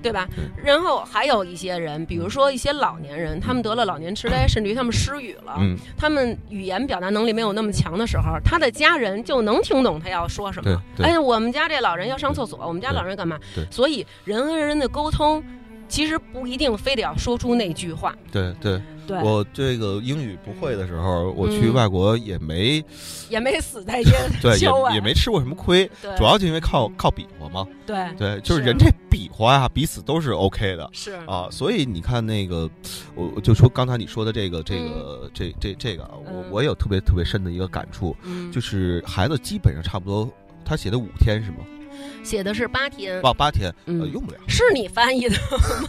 [0.01, 0.27] 对吧？
[0.63, 5.55] 然后还有一些人，比如说一些老年人，他们得了老年痴呆，甚至于他们失语了，
[5.97, 10.81] 他们语言表达能力没有那么强的时候，他的家人就能听懂他要说什么。
[10.99, 13.39] 哎，我们家这老人要上厕所，我们家老人干嘛？
[13.69, 15.43] 所以人和人的沟通。
[15.87, 18.15] 其实不一定非得要说出那句话。
[18.31, 18.81] 对对对，
[19.23, 22.83] 我这个英语不会的时候，我去外国也没
[23.29, 25.89] 也没死在这 对，也也没吃过什么亏。
[26.17, 27.65] 主要就因为靠靠比划嘛。
[27.85, 27.97] 对。
[28.17, 30.89] 对，就是人这比划啊，彼此都是 OK 的。
[30.93, 31.13] 是。
[31.27, 32.69] 啊，所以你看那个，
[33.15, 38.15] 我就说刚才你说的这个这个这这这个，我我有特别特别深的一个感触，
[38.51, 40.29] 就是孩子基本上差不多，
[40.63, 41.57] 他写的五天是吗？
[42.23, 44.37] 写的是八天，报八天，呃，用不了。
[44.47, 45.35] 是你翻译的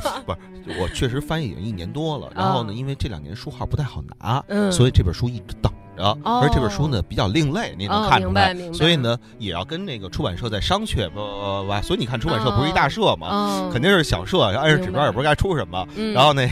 [0.05, 0.23] 吗？
[0.27, 2.31] 不是，我确实翻译已经一年多了。
[2.35, 6.19] 然后呢，因为这两年书号不太好拿，所以这本书一直等着。
[6.25, 8.55] 而这本书呢比较另类，你能看出来。
[8.73, 11.83] 所以呢，也要跟那个出版社在商榷，不不不。
[11.83, 15.87] 所以你看，出版社不是一大社嘛，肯定是小社，按着指标也不知道该出什么。
[16.15, 16.49] 然后那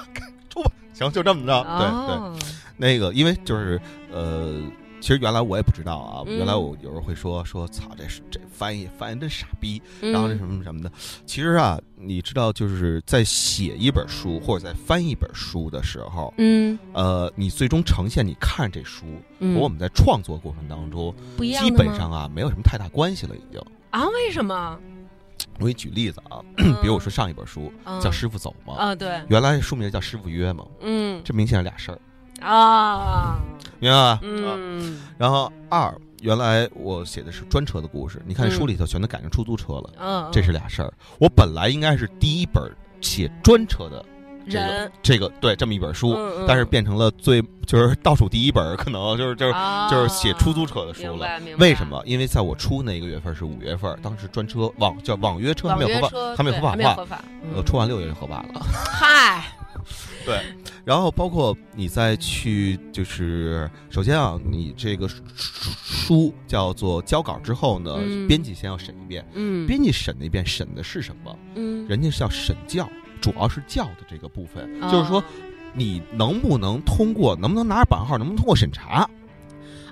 [0.50, 1.62] 出吧，行，就这么着。
[1.78, 3.80] 对对，那个因为就是
[4.12, 4.60] 呃。
[5.02, 10.90] 其实原来我也不知道啊，原来我有时候会说说，操，这是这翻译翻译真傻逼，然后那什么什么的。
[11.26, 19.04] 其实啊，你知道，就是在写一本书或者在翻一本书的时候，嗯，呃，你最终呈现你看这书
[19.40, 23.60] 和我们在创作过程当中，基本上啊，没有什么太大关系了，已经。
[23.90, 24.06] 啊？
[24.10, 24.78] 为什么？
[25.58, 26.40] 我给你举例子啊，
[26.80, 31.98] 比如我说上一本书叫《师傅走》嘛，啊，对，原来书名叫《师傅约》嘛，嗯，这明显是俩事儿。
[32.42, 33.38] 啊，
[33.78, 34.18] 明白吧？
[34.22, 40.92] 嗯，然后二，原来我写的是专车的故事，你看书里头全都改成出租车了，嗯，这是俩事儿。
[41.18, 42.62] 我本来应该是第一本
[43.00, 44.04] 写专车的
[44.48, 49.54] 这个，这个对这么一本书，但是变成了最就是倒数第一本，可能就是就是
[49.90, 51.28] 就是写出租车的书了。
[51.58, 52.02] 为什么？
[52.04, 57.24] 因为在我出那个月份是五月份，当时专车网叫网约车还没有合法，还没有合法化，
[57.54, 58.60] 呃，出完六月就合法了。
[58.74, 59.44] 嗨。
[60.24, 60.40] 对，
[60.84, 67.96] 然后包括你再去，就是首先啊，你这个书叫做交稿之后呢，
[68.28, 69.26] 编辑先要审一遍。
[69.34, 71.38] 嗯，编辑审了一遍，审的是什么？
[71.54, 72.88] 嗯，人家是要审教，
[73.20, 75.22] 主要是教的这个部分，就是说
[75.72, 79.08] 你能不能通过，能不能拿着版号，能不能通过审查？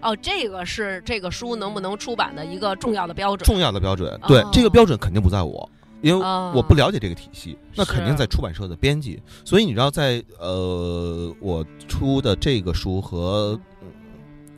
[0.03, 3.47] 哦，这个是这个书能不能出版的一个重要的标准。
[3.47, 5.71] 重要的标准，对这个标准肯定不在我。
[6.03, 9.23] 因为我不了解这个体系，那肯定在出版社的编辑。
[9.44, 13.59] 所以你知道，在呃，我出的这个书和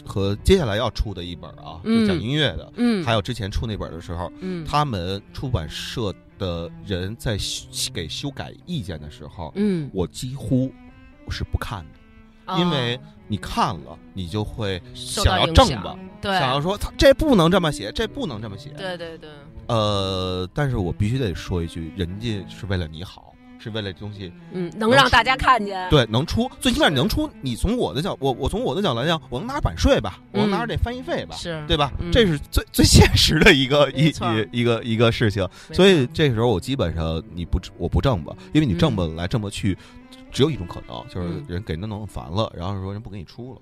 [0.05, 7.37] 和接下来要出的一本啊，就讲音乐的，嗯，还有之前出那本的时候，嗯，他们出版社的人在
[7.93, 10.73] 给修改意见的时候，嗯，我几乎
[11.29, 19.31] 是不看的，因为你看了，你就会想要正吧，对，想要说这不能这么写，这不能这么写，对对对。
[19.73, 27.31] 呃，但是我必须得说一句，人家是为了你好，是为了东西，嗯，能让大家看见，对，能出，最起码你能出。
[27.41, 31.91] 你从我的角，我我从我的角度来讲，我能拿着版税吧，我能拿着这翻译费吧，是对吧？
[32.13, 35.49] 这是最最现实的一个一一一个一个事情。
[35.73, 39.75] 所以这个时候，我基本上你不我不挣吧，因为你挣吧来挣吧去，
[40.31, 43.61] 只有一种可能，就是人给人弄烦了，然后说人不给你出了。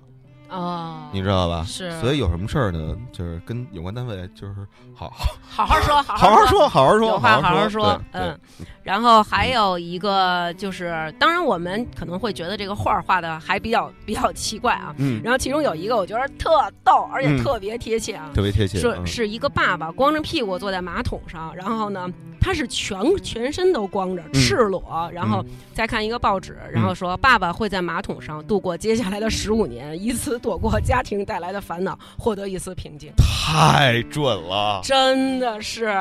[0.51, 1.63] 哦，你知道吧？
[1.65, 2.95] 是，所以有什么事儿呢？
[3.11, 4.55] 就是跟有关单位，就是
[4.93, 5.09] 好
[5.47, 7.99] 好好说，好好说，好好说，有话好好说。
[8.11, 8.37] 嗯，
[8.83, 14.93] 然后还有一个就是，当然我们可能会觉得这个画画的还比较比较奇怪啊。
[14.97, 15.21] 嗯。
[15.23, 16.49] 然后其中有一个我觉得特
[16.83, 18.77] 逗，而且特别贴切啊，特别贴切。
[18.77, 22.09] 是是一个爸爸光着屁股坐在马桶上，然后呢，
[22.41, 25.41] 他是全全身都光着，赤裸，然后
[25.73, 30.40] 再看一个报纸，然后说爸爸会在马桶上度过接下来的十五年，以此。
[30.41, 35.95] 躲过家庭带来的烦恼，获得一丝平静，太准了，真的是。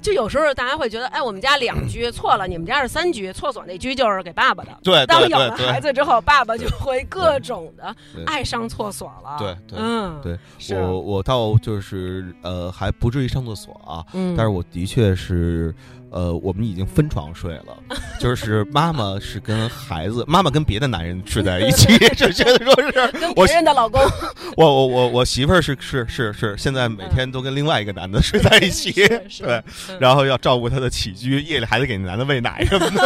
[0.00, 4.70] 就有时候大家会觉得，哎，我们家两居错了，你们家是三居，厕所那居就是给爸爸的。
[4.82, 9.36] 对，当有了孩子之后，爸爸就会各种的爱上厕所了。
[9.38, 10.38] 对对，嗯，对
[10.78, 14.04] 我我倒就是呃还不至于上厕所啊，
[14.36, 15.74] 但是我的确是。
[16.14, 17.76] 呃，我们已经分床睡了，
[18.20, 24.00] 就是妈妈是跟孩子，妈妈跟别的男人睡在一起，准确的说是跟别人的老公。
[24.56, 28.92] 我我我我媳妇儿是是是是，现在每天都跟另外一个男的睡在一起，
[29.42, 29.60] 对，
[29.98, 33.02] 然后要照顾他的起居，夜里还得给男的喂奶什么的。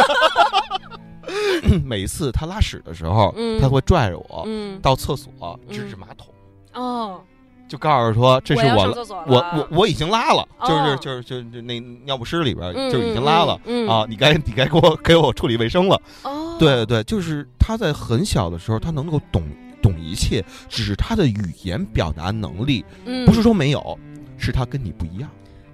[1.83, 4.47] 每次他拉屎的时候，他会拽着我
[4.83, 6.27] 到厕所指指马桶。
[6.75, 7.21] 哦。
[7.69, 13.53] 就告诉说这是我我我我已经拉了，就是就是就就那尿不湿里边就已经拉了
[13.87, 14.05] 啊！
[14.09, 16.01] 你该你该给我给我处理卫生了。
[16.23, 19.43] 哦，对对对，就是他在很小的时候，他能够懂
[19.81, 22.83] 懂一切，只是他的语言表达能力，
[23.25, 23.97] 不是说没有，
[24.37, 25.29] 是他跟你不一样。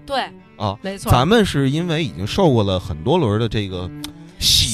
[0.06, 3.90] 对啊，没错，咱们是因为已经受过了很多轮的这个。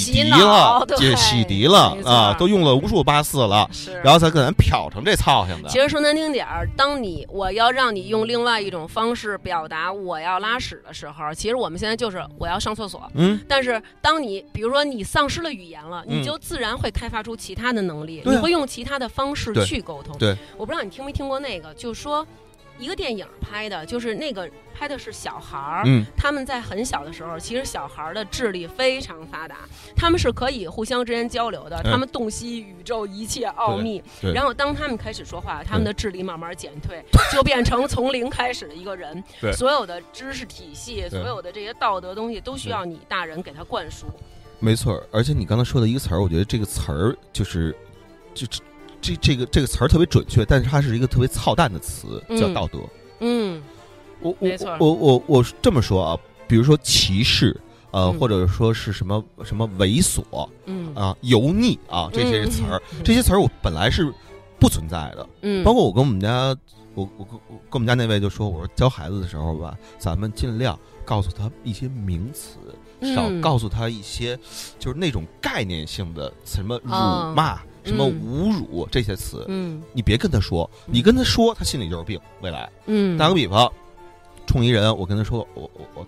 [0.02, 3.70] 洗涤了，这洗涤了啊，都用了无数八四了，
[4.04, 5.70] 然后才给咱漂成这操性的。
[5.70, 13.10] 其实说难听点儿，当你我要让你用另外一种方式表达我要拉屎的时候，其实我们现在就是我要上厕所。
[13.14, 20.18] 嗯，但是当你比如说你丧失了语言了，你就自然会开发出其他的能力，你会用其他的方式去沟通。
[20.18, 22.26] 对，我不知道你听没听过那个，就说。
[22.82, 25.84] 一个电影拍的，就是那个拍的是小孩儿，
[26.18, 29.60] 他们在很小的时候，其实小孩儿的智力非常发达，
[29.96, 34.02] 他们是可以互相之间交流的，他们洞悉宇宙一切奥秘。
[34.34, 39.24] 然后当他们开始说话，他们的智力慢慢减退，就变成从零开始的一个人。
[39.54, 44.08] 所有的知识体系，所有的这些道德东西，都需要你大人给他灌输。
[44.60, 47.76] 没错，而且你刚才说的一个词儿，我觉得这个词儿就是，
[48.34, 48.48] 就。
[49.02, 52.80] 这这个这个词儿特别准确，但是它是一个特别操蛋的词，叫道德。
[53.20, 53.62] 嗯，
[54.20, 54.50] 我我
[54.80, 57.60] 我我我这么说啊，比如说歧视，
[57.92, 64.14] 呃，或者说是什么什么猥琐，嗯啊，油腻啊，这些词儿，这些词儿我本来是
[64.60, 65.28] 不存在的。
[65.42, 66.56] 嗯，包括我跟我们家，
[66.94, 72.58] 我我跟跟我们家那位就说，我说教孩子的时候吧，咱们尽量告诉他一些名词，
[73.16, 74.38] 少告诉他一些
[74.80, 76.92] 就是那种概念性的什么辱
[77.36, 77.60] 骂。
[77.84, 82.20] 什么侮辱这些词，嗯，你别跟他说，你跟他说，他心里就是病。
[82.42, 83.72] 未来，嗯，打个比方，
[84.46, 86.08] 冲一人，我跟他说，我我我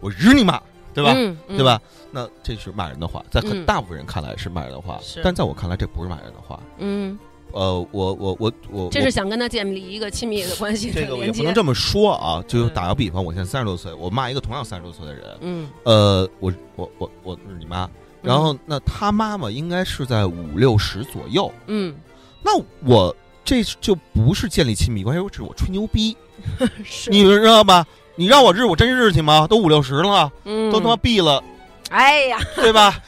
[0.00, 0.60] 我日你妈，
[0.94, 1.14] 对吧？
[1.48, 1.80] 对吧？
[2.10, 6.60] 那这是骂人的话，在很大部分人看来是骂人的话，但在我看来这不是骂人的话。
[6.78, 7.18] 嗯，
[7.52, 10.90] 呃，我我我我，这是想跟他建立一个亲密的关系。
[10.92, 17.88] 这个也不能这么说啊，就打个比方，我现在三十多岁，我骂一个同样三十多岁的人，嗯，呃，我我我我是你妈。
[18.22, 21.52] 然后，那他妈妈应该是在五六十左右。
[21.66, 21.94] 嗯，
[22.42, 22.56] 那
[22.86, 23.14] 我
[23.44, 26.16] 这就不是建立亲密关系，我只是我吹牛逼。
[26.84, 27.86] 是，你知道吧？
[28.14, 29.46] 你让我日，我真日去吗？
[29.46, 31.42] 都五六十了，都他妈毙了。
[31.90, 32.98] 哎呀，对吧？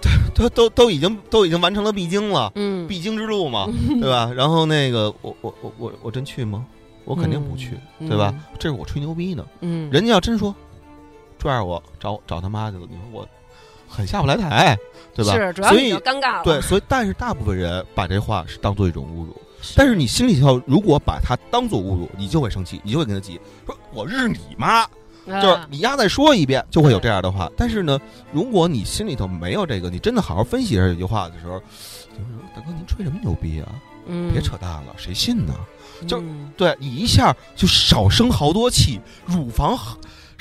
[0.34, 2.52] 都都都已经都已经完成了必经了。
[2.56, 3.66] 嗯，必经之路嘛，
[4.00, 4.30] 对吧？
[4.34, 6.66] 然后那个，我我我我我真去吗？
[7.04, 8.34] 我肯定不去，对吧？
[8.58, 9.44] 这是我吹牛逼呢。
[9.60, 10.54] 嗯，人家要真说
[11.38, 13.28] 拽着我找找他妈去了，你说我。
[13.94, 14.76] 很下不来台，
[15.14, 15.32] 对吧？
[15.32, 16.42] 是，主要所以尴尬了。
[16.44, 19.40] 对，所以但是大部分人把这话是当做一种侮辱，
[19.76, 24.84] 但是你心里头如果把它当做侮辱，你就会生气，你就会跟他急，说我日你妈，
[25.40, 27.48] 就是你丫再说一遍，就会有这样的话。
[27.56, 27.98] 但是呢，
[28.32, 31.58] 如果你心里头没有这个，你真的好好分析一下这句话的时候，
[32.10, 33.72] 就是说大哥您吹什么牛逼啊？
[34.06, 35.54] 嗯，别扯淡了，谁信呢？
[36.06, 36.22] 就
[36.56, 39.78] 对你一下就少生好多气，乳房。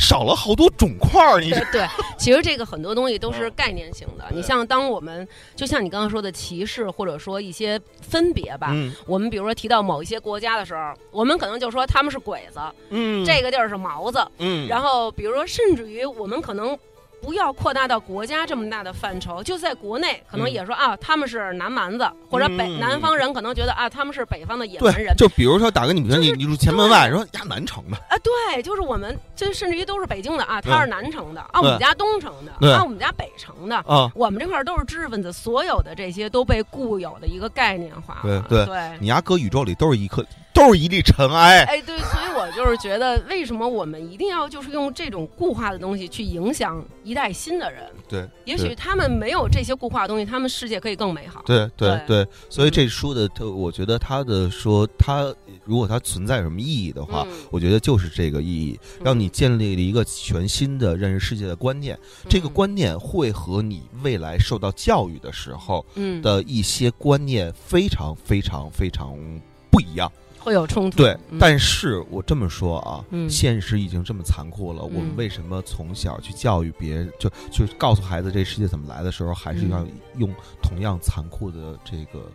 [0.04, 1.88] 少了好多肿块儿，你 对，
[2.18, 4.26] 其实这个很多东西都是概念性的。
[4.32, 5.26] 你像当我们
[5.56, 16.78] 就像你刚刚说的歧视，或者说一些分别吧，嗯我们比如说提到某一些国家的时候，我们可能就说他们是鬼子，嗯，这个地儿是毛子，嗯，然后比如说甚至于我们可能。
[17.24, 25.16] 不要扩大到国家这么大的范畴，就在国内可能也说啊，他们是南蛮子，或者北南方人可能觉得啊，他们是北方的野蛮人。
[25.16, 27.96] 就比如说打个你比方，你你住前门外，说呀南城的。
[27.96, 33.78] 啊，对，就是我们就甚至于都是北京的啊，他是南城的啊，我们家东城的啊，我们家北城的。
[33.78, 38.46] 啊，我们这块都是知识分子，所有的这些都被固有的一个概念化了。
[38.50, 40.26] 对对，你家搁宇宙里都是一颗。
[40.54, 41.64] 都是一粒尘埃。
[41.64, 47.84] 哎，对，所以我就是觉得，为什么我们一定要就是用这种固化的东西去影响一代新的人？
[48.08, 51.42] 对，也许他们没有这些固化的东西，他们世界可以更美好。
[51.46, 55.34] 对对对，所以这书的，我觉得他的说，他
[55.64, 61.98] 如果它存在什么意义的话，我觉得就是这个意义，让你建立了一个全新的认识世界的观念。
[62.30, 65.86] 这个观念会和你未来受到教育的时候
[66.22, 69.18] 的一些观念非常非常非常
[69.72, 70.12] 不一样。
[70.44, 79.88] 会有冲突，对，但是我这么说啊，现实已经这么残酷了，我们为什么从小去教育别人，就就告诉孩子这世界怎么来的时候，还是要
[80.18, 80.30] 用
[80.62, 82.30] 同样残酷的这个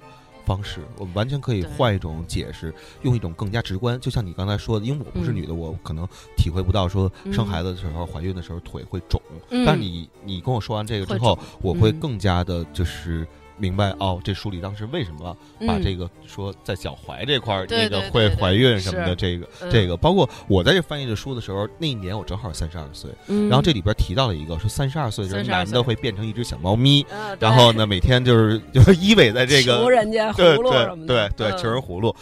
[0.47, 0.81] 方式？
[0.97, 4.01] 我们完全可以换一种解释，用一种更加直观。
[4.01, 13.29] 就像你刚才说的，因为我不是女的，我可能体会不到说生孩子的时候、怀孕的时候腿会肿，但是你你跟我说完这个之后，我会更加的就是。
[13.59, 15.37] 明白哦，这书里当时为什么
[15.67, 23.11] 把这个说在脚踝这块儿那个会怀孕什么的，这个这个，包括我在这翻译这书的时候，那一年我正好三十二岁，
[23.49, 27.05] 然后这里边提到了一个说三十二岁的男的会变成一只小猫咪，
[27.41, 32.15] 然后呢每天就是 就依偎在这个 求人家葫芦什么的，对对求人葫芦。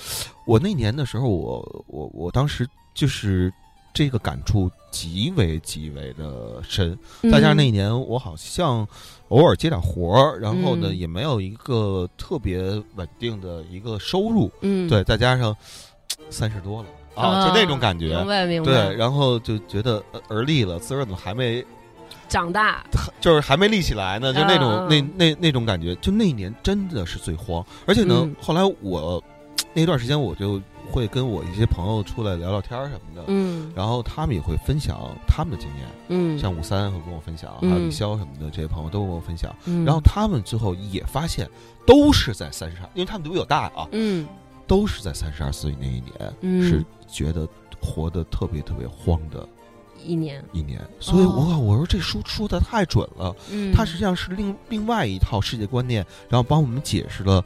[0.46, 3.52] 我那年的时候，我我我当时就是
[3.92, 8.86] 这个感触极为极为的深，再加上那一年我好像。
[9.28, 12.60] 偶尔接点活儿，然后呢，也没有一个特别
[12.94, 15.54] 稳定的一个收入，嗯，对，再加上
[16.30, 18.72] 三十多了啊，就那种感觉，明白明白。
[18.72, 21.64] 对，然后就觉得而立了，滋儿怎么还没
[22.28, 22.84] 长大？
[23.20, 27.64] 就是还没立起来呢，就那种那那那种感觉，就那一年真的是最慌。
[27.86, 29.22] 而且呢，后来我
[29.74, 30.60] 那段时间我就。
[30.96, 41.46] 会跟我一些朋友出来聊聊天什么的，嗯，然后他们也会分享他们的经验，嗯，像五三会跟我分享，还有李潇什么的这些朋友都跟我分享，然后他们最后也发现
[41.86, 44.26] 都是在三十二，因为他们都比我大啊，嗯，
[44.66, 47.46] 都是在三十二岁那一年，嗯是觉得
[47.78, 49.46] 活得特别特别慌的
[50.02, 57.44] 一年一年，所以我我说这书说的太准了，嗯，它实际上是另另外一套世界观念，然后帮我们解释了。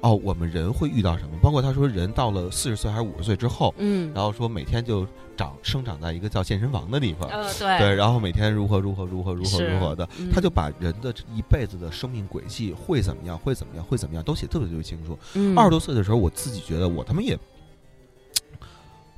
[0.00, 1.30] 哦，我们人会遇到什么？
[1.42, 5.04] 包括他说，人到了四十岁还是五十岁之后，嗯，然后说每天就
[5.36, 15.18] 长生长在一个叫健身房的地方，呃，对，对，然后每天如何如何如何如何如何的，他就把人的一辈子的生命轨迹会怎么样，会怎么样，会怎么样，都写特别特别清楚。
[15.56, 17.36] 二十多岁的时候，我自己觉得我他妈也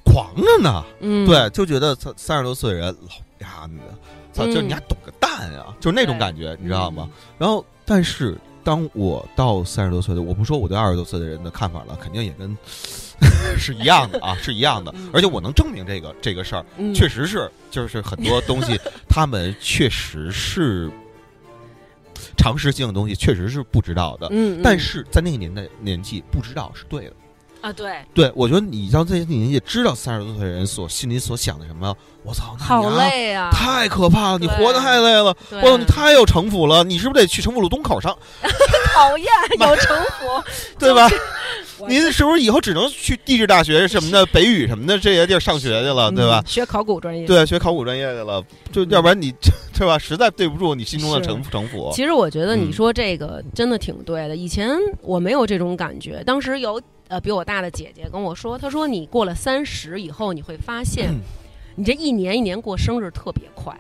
[0.03, 3.99] 狂着呢，嗯，对，就觉得三三十多岁的人老呀的，
[4.33, 7.07] 操，就你还懂个蛋呀，就是那种感觉，你知道吗？
[7.37, 8.35] 然后，但是。
[8.62, 12.56] 当我到三十多岁的，我不说我对二十多岁的人的看法了，肯定也跟
[13.58, 14.94] 是一样的啊， 是一样的。
[15.12, 20.90] 而且我能证明这个这个事儿，确实是，就是很多东西，他们确实是
[22.36, 24.28] 常识性的东西，确实是不知道的。
[24.30, 27.12] 嗯，但是在那个年代年纪，不知道是对的。
[27.61, 38.16] 啊，对，对，我觉得你让这些年纪知道三十多岁人所心里所想的什么，我操，好累啊，太可怕了，你活得太累了，我你太有城府了，你是不是得去城府路东考上？
[38.94, 39.26] 讨厌，
[39.58, 40.42] 有城府，
[40.78, 41.08] 对吧？
[41.88, 46.42] 您是不是以后只能去地质大学什么的、北语什么的这些地儿上学去了，对吧？
[46.46, 48.42] 学考古专业，对，学考古专业去了，
[48.72, 49.32] 就要不然你
[49.72, 49.98] 对吧？
[49.98, 51.90] 实在对不住你心中的城城府。
[51.94, 56.80] 其实我觉得你说这个真的挺对的，以前我没有这种感觉，当时有。
[57.11, 61.12] 呃，比我大的姐姐跟我说，她说你过了三十以后，你会发现，
[61.74, 63.76] 你这一年一年过生日特别快，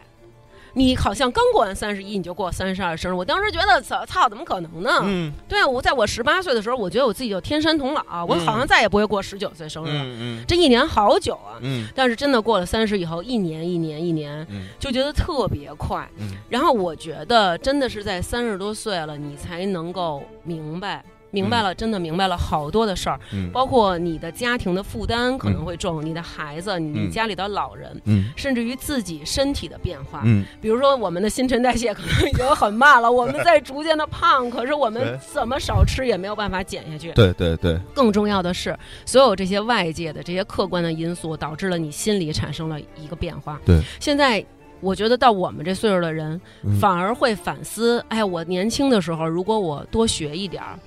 [0.74, 3.14] 你好像刚过完三十一，你就过三十二生日。
[3.14, 4.90] 我当时觉得，操操，怎么可能呢？
[5.04, 9.90] 嗯，对啊，我在我十八岁的时候，我觉得我自己就天山童姥，我好像再也不会过十九岁生日。
[9.90, 11.54] 嗯嗯，这一年好久啊。
[11.60, 14.44] 嗯，但是真的过了三十以后，一年一年一年，
[14.80, 16.08] 就觉得特别快。
[16.18, 21.04] 嗯，然后我觉得真的是在三十多岁了，你才能够明白。
[21.30, 23.18] 明白了，真的明白了好多的事儿，
[23.52, 28.00] 包括你的家庭的负担可能会重，你的孩子，你家里的老人，
[28.36, 30.22] 甚至于自己身体的变化。
[30.24, 37.12] 嗯，比如说我们的新陈代谢可能已经很慢了，我们在逐渐的胖， 可是我们怎么少吃也没有办法减下去。
[37.12, 37.78] 对对对。
[37.94, 38.76] 更重要的是，
[39.06, 43.60] 所有这些外界的这些客观的因素，导致了你心理产生了一个变化。
[43.64, 43.80] 对。
[44.00, 44.44] 现在
[44.80, 46.40] 我觉得到我们这岁数的人，
[46.80, 50.78] 反而会反思：哎，我年轻的时候，如果我多学一点儿。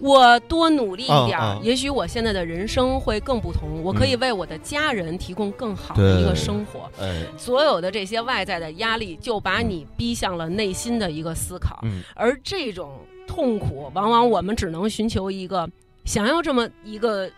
[0.00, 3.82] 我多努力一点儿，也许我现在的人生会更不同。
[3.84, 6.90] 我可以为我的家人提供更好的一个生活。
[7.36, 11.84] 所有的这些外在的压力，就把你逼向了内心的一个思考。
[12.14, 15.68] 而这种痛苦，往往我们只能寻求一个，
[16.04, 17.30] 想要这么一个。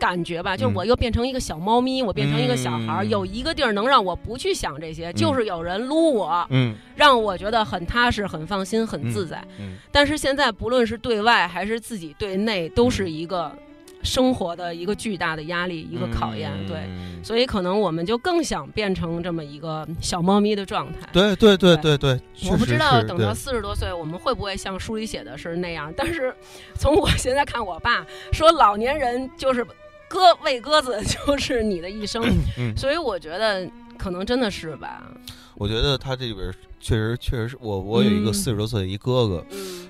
[0.00, 9.44] 感觉吧，就是我又变成一个小猫咪，我变成一个小孩儿，有一个地儿能让我不去想这些，就是有人撸我，嗯，让我觉得很踏实、很放心、很自在。
[9.58, 13.52] 嗯，但是现在不论是对外还是自己对内，都是一个
[14.02, 16.50] 生活的一个巨大的压力，一个考验。
[16.66, 16.88] 对，
[17.22, 21.06] 所以可能我们就更想变成这么一个小猫咪的状态。
[21.12, 22.18] 对对对对对，
[22.50, 25.92] 我不知道等到四十多岁，我们会不会像书里写的是那样？
[25.94, 26.34] 但是
[26.74, 29.66] 从我现在看，我爸说老年人就是。
[30.10, 32.20] 鸽喂鸽子 就是你的一生，
[32.76, 33.64] 所以我觉得
[33.96, 35.00] 可能真的是吧。
[35.60, 36.50] 我觉得他这里边
[36.80, 39.44] 确实确实是我我有一个四十多岁的一哥哥，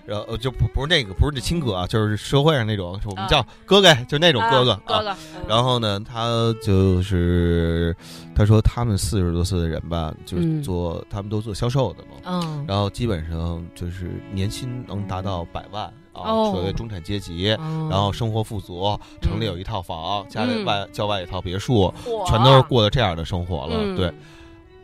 [0.04, 5.16] 然后就不不是那个不是那亲哥啊，就是社会上那种我们叫哥哥，就那种哥哥哥哥。
[5.46, 7.96] 然后呢，他就是
[8.34, 15.88] 他说他们四十多岁的人吧，就是做他们都做销售的嘛，然后基本上就是年薪能达到百万。
[16.12, 17.44] 啊，所谓中产阶级，
[17.88, 21.94] 然后生活富足，城里有一套房，家里外郊外一套别墅，
[22.26, 23.96] 全都是过的这样的生活了。
[23.96, 24.12] 对，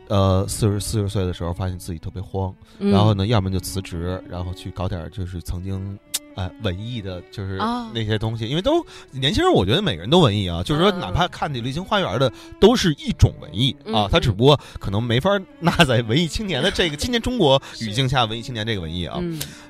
[0.07, 5.97] 呃，四十四十岁的时候，发现自己特别慌，然后呢，要么就辞职，然后去搞点就是曾经。
[6.37, 7.57] 哎，文艺的，就是
[7.95, 10.61] 那些东西，因为都年轻人，我觉得每个人都文艺啊。
[10.61, 14.07] 就是说，哪怕看那《流星花园》的，都是一种文艺啊。
[14.07, 19.19] 他只不过可能没法纳在文艺青年的这个今年中国 语境下文艺青年这个文艺啊。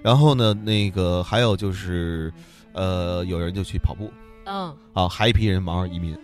[0.02, 2.34] 然后呢，那个还有就是，
[2.74, 4.12] 呃，有人就去跑步，
[4.44, 6.18] 嗯，啊，还一批人忙着移民。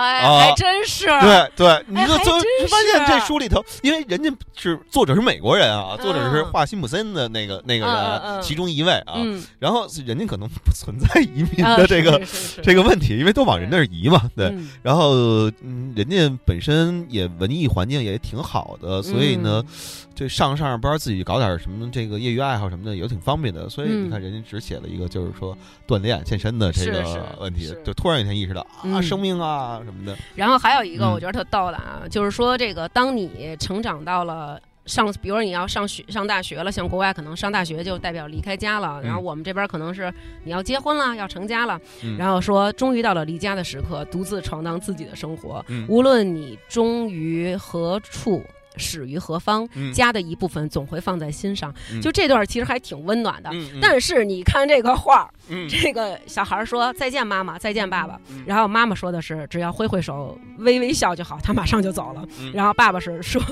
[0.00, 1.06] 哎，还真是。
[1.06, 2.32] 对对，你就就
[2.68, 9.14] 发现这书里头，因为人家是作者是美国人啊，作者是画辛普森的那个那个人其中一位啊，
[9.58, 12.20] 然后人家可能不存在移民的这个
[12.62, 14.54] 这个问题，因为都往人那儿移嘛，对。
[14.82, 19.62] 然后嗯，人家本身也文艺环境也挺好的，所以呢，
[20.14, 23.68] 这上上班自己搞点什么这个业余爱好什么的也挺方便的。
[23.68, 29.80] 所以你看，人家只写了一个就是说锻炼健身的这个问题，就突然有一天意识到啊，生命啊。
[29.86, 40.12] 什么的，然后还有一个我觉得特逗的啊，就是说这个当你成长到了上，比如说你要上学上大学了，像国外可能上大学就代表离开家了，然后我们这边可能是
[40.44, 41.80] 你要结婚了，要成家了，
[42.18, 48.42] 然后说终于到了离家的时刻，独自闯荡自己的生活，无论你终于何处。
[48.76, 49.68] 始于何方？
[49.92, 51.74] 家的一部分总会放在心上。
[52.02, 53.50] 就这段其实还挺温暖的。
[53.80, 55.30] 但是你看这个画，
[55.68, 58.20] 这个小孩说再见妈妈，再见爸爸。
[58.46, 62.24] 然后妈妈说的是只要挥挥手，微微笑就好，他马上就走了。
[62.52, 63.42] 然后爸爸是说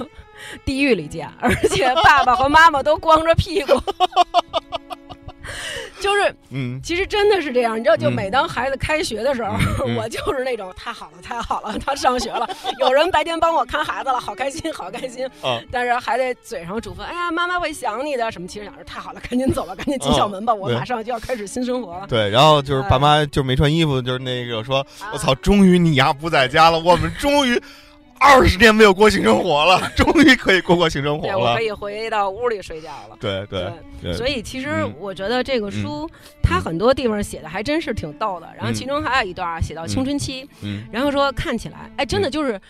[0.64, 3.72] 地狱里见，而且爸爸和妈妈都光着屁股。
[6.01, 9.57] 就是，嗯，其实真的是这样，你知道，就每当孩子开学的时候，
[9.97, 12.49] 我就是那种太好了，太好了，他上学了，
[12.81, 15.29] 有人白天帮我看孩子了，好开心，好开心。
[15.71, 18.49] 但是还得嘴上嘱咐，哎呀，妈妈会想你的，什么？
[18.49, 22.07] 其实想着太好了，赶紧走吧，赶紧进校门吧，我马上就要开始新生活了。
[22.07, 27.61] 对，然后就是爸妈就没穿衣服，就是那个说，我操，终于你丫不在家了，我们终于。
[28.25, 31.39] 二十年没有过性生活了， 终于可以过过性生活了。
[31.39, 33.16] 我可以回到屋里睡觉了。
[33.20, 36.09] 对对，所以其实我觉得这个书，
[36.43, 38.49] 它很多地方写的还真是挺逗的。
[38.57, 40.49] 然后其中还有一段写到青春期，
[40.91, 42.61] 然后说看起来，哎，真的就是。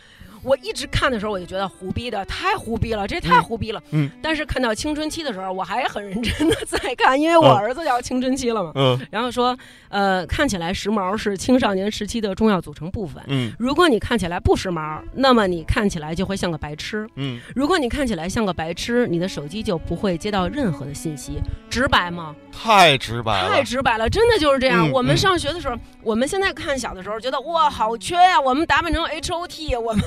[0.44, 3.82] 我一直看的时候，我就觉得胡逼的太胡逼了，这太胡逼了。
[3.90, 4.10] 嗯。
[4.22, 8.72] 但是看到青春期的时候，我还很认真的在看，因为我儿子要青春期了嘛。
[8.74, 8.98] 嗯。
[9.10, 9.56] 然后说，
[9.88, 13.22] 呃，看起来时髦是青少年时期的重要组成部分。
[13.28, 13.52] 嗯。
[13.58, 17.08] 如果你看起来不时髦，那么你看起来就会像个白痴。
[17.16, 17.40] 嗯。
[17.54, 21.38] 如果你看起来像个白痴，你的手机就不会接到任何的信息。
[21.70, 22.34] 直白吗？
[22.52, 23.48] 太直白了。
[23.48, 24.90] 太直白了，真的就是这样。
[24.90, 28.40] 我们上学的时候，我们现在看小的时候觉得哇，好缺呀。
[28.40, 30.04] 我们打扮成 H O T，我们。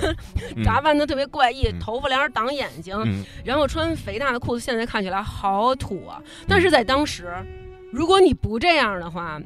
[0.63, 2.95] 打扮的特别怪异，头发帘挡眼睛，
[3.43, 6.21] 然后穿肥大的裤子，现在看起来好土啊！
[6.47, 7.33] 但是在当时，
[7.91, 9.41] 如果你不这样的话，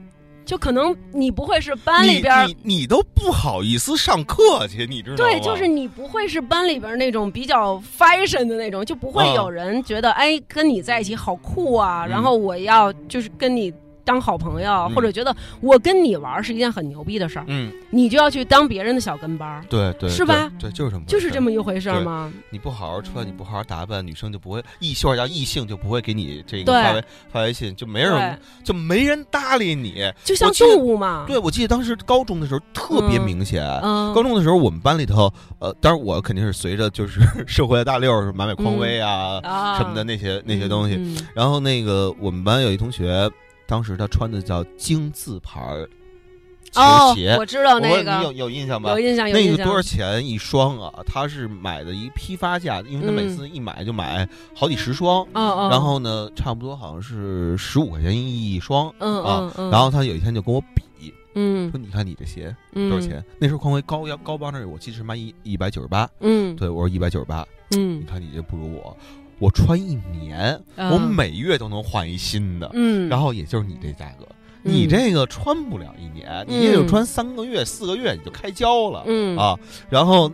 [0.46, 5.32] 就可能你不会是班里边，你你都不好意思上课去，你知道吗？
[5.32, 12.06] 对，就是你不会是班里边那种比较 fashion 的那种，就不会有人觉得哎，跟你在一起好酷啊！
[12.06, 13.74] 然后我要就是跟你。
[14.04, 20.52] 当好朋友，或者觉得我跟你玩是一件很牛逼的事儿，嗯，你就要去当别人的小跟班儿，对对，是吧？
[20.60, 22.32] 对，就是这么，就是这么一回事儿吗？
[22.50, 31.26] 你不好好穿，你不好好打扮，女生就不会异性叫异性就不会给你这个发微发微信，就没人就没人搭理你，就像动物嘛。
[31.28, 39.40] 对，我记得当时高中的时候特别明显，高中的时候我们班里头，呃，当然我肯定是随着 就是社会的大溜儿，买买匡威啊
[39.78, 41.00] 什么的那些那些东西，
[41.34, 43.30] 然后那个我们班有一同学。
[43.72, 45.62] 当时他穿的叫京字牌
[46.74, 46.82] 球
[47.16, 48.92] 鞋，我知道那个，你有有印象吧？
[48.92, 49.54] 有印象，有印象。
[49.54, 50.92] 那个多少钱一双啊？
[51.06, 59.54] 他是买的一批发价，因为他每次一买就买好几十双，嗯然后呢，差不多好像是十五块钱一双，嗯啊。
[59.72, 63.24] 然后他有一天就跟我比，嗯，说你看你这鞋多少钱？
[63.40, 67.48] 那时候匡威高腰高帮那我记得是卖一一百九十八，嗯，对我说一百九十八，
[67.78, 68.98] 嗯，你看你这不如我。
[69.42, 74.28] 我穿一年，我每月都能换一新的，嗯，然后也就是你这价格，
[74.62, 79.36] 你这个穿不了一年，你也就穿三个月、四个月你就开胶了，嗯。
[79.36, 79.58] 啊，
[79.90, 80.30] 然后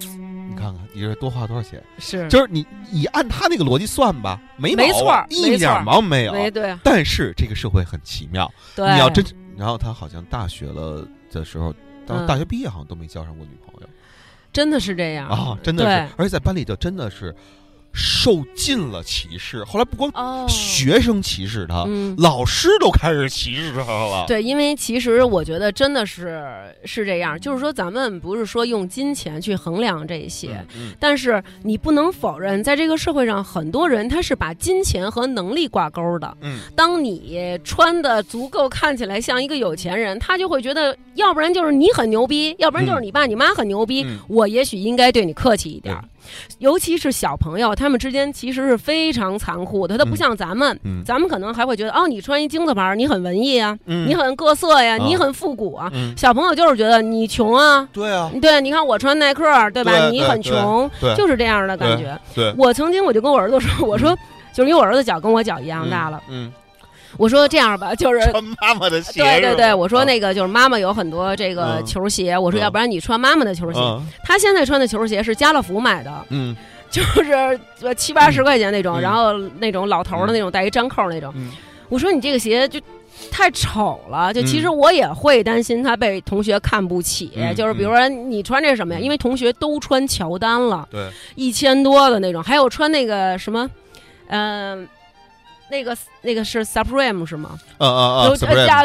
[0.00, 1.80] 你看看你这多花多少钱？
[2.00, 6.76] 是，就是你你按他那个逻辑算吧，没没错，一点毛没有，对。
[6.82, 9.24] 但是这个社会很奇妙，对，你要真，
[9.56, 11.72] 然后他好像大学了的时候，
[12.04, 13.88] 到大学毕业好像都没交上过女朋友，
[14.52, 15.28] 真的是这样。
[15.28, 17.32] 啊，真的是，而且在班里就真的是。
[17.98, 21.84] 受尽了歧视，后来不光学生歧视他，
[22.16, 24.24] 老师都开始歧视他了。
[24.28, 26.40] 对，因为其实我觉得真的是
[26.84, 30.64] 是这样，就是说咱们不是说用金钱去衡量这些，
[31.00, 36.36] 但是你不能否认，在这个社会上，很多人他是把金钱和能力挂钩的。
[36.40, 45.96] 嗯，当你穿的足够看起来像一个有钱人，他就会觉得，要不然就是你很牛逼，要不然就是你爸你妈很牛逼，我也许应该对你客气一点。
[46.58, 49.96] 尤其是小朋友，他们之间其实是非常残酷的。
[49.98, 55.90] 他不像咱们，咱们可能还会觉得，哦，你穿一金字牌，你很文艺啊，你很各色呀，你很复古啊。
[56.16, 60.08] 小朋友就是觉得你穷啊，对啊，对，你看我穿耐克，对吧？
[60.10, 62.18] 你很穷，就是这样的感觉。
[62.56, 64.16] 我曾经我就跟我儿子说，我说，
[64.52, 66.52] 就是因为我儿子脚跟我脚一样大了，嗯。
[67.18, 69.20] 我说这样吧，就是穿妈妈的鞋。
[69.20, 73.80] 对对对，我说那个就是妈妈有很多这个球鞋，我说要不然你穿妈妈的球鞋。
[74.22, 76.56] 他现在穿的球鞋是家乐福买的，嗯，
[76.88, 77.60] 就是
[77.96, 81.34] 七八十块钱那种，然后那种老头的那种带一粘扣那种。
[81.88, 82.80] 我说你这个鞋就
[83.32, 89.00] 太丑了，就其实我也会担心他被同学看不起，就是比如说你穿这什么呀？
[89.00, 93.68] 因为同学都穿乔丹了，对，一千多的那种，还有穿那个什么，
[94.28, 94.88] 嗯。
[95.70, 97.58] 那个那个是 Supreme 是吗？
[97.78, 98.28] 啊啊啊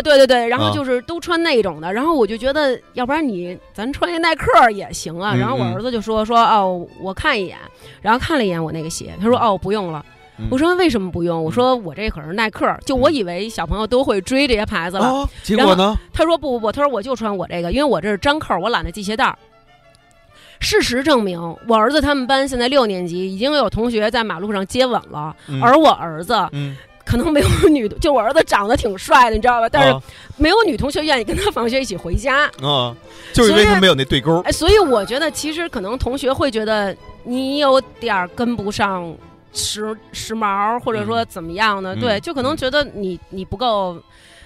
[0.01, 5.33] 对对对，然后就是都穿那种的，然后我就觉得，要不然你咱穿一耐克也行啊。
[5.33, 7.57] 然后我儿子就说说哦，我看一眼，
[8.01, 10.05] 然后看了一眼我那个鞋，他说哦不用了。
[10.49, 11.41] 我说为什么不用？
[11.43, 15.29] 我说我这可是耐克，就我以为小朋友都会追这些牌子了。
[15.43, 15.97] 结果呢？
[16.11, 19.33] 他说不不不，他说我就穿我这个，因为我这是粘扣，我懒得系鞋带。
[20.63, 25.35] 事实证明，我儿子他们班现在六年级，已经有同学在马路上接吻了。
[25.61, 26.33] 而我儿子，
[27.05, 29.67] 可能没有 女，就我儿子长得挺帅的，你知道吧？
[29.69, 29.95] 但是
[30.37, 32.45] 没有女同学愿意跟他放学一起回家。
[32.61, 32.95] 啊，
[33.33, 34.39] 就是因为他没有那对勾。
[34.45, 36.95] 哎，所以我觉得，其实可能同学会觉得
[37.25, 39.13] 你有点跟不上
[39.51, 41.93] 时时髦，或者说怎么样呢？
[41.95, 44.01] 对，就可能觉得你你不够。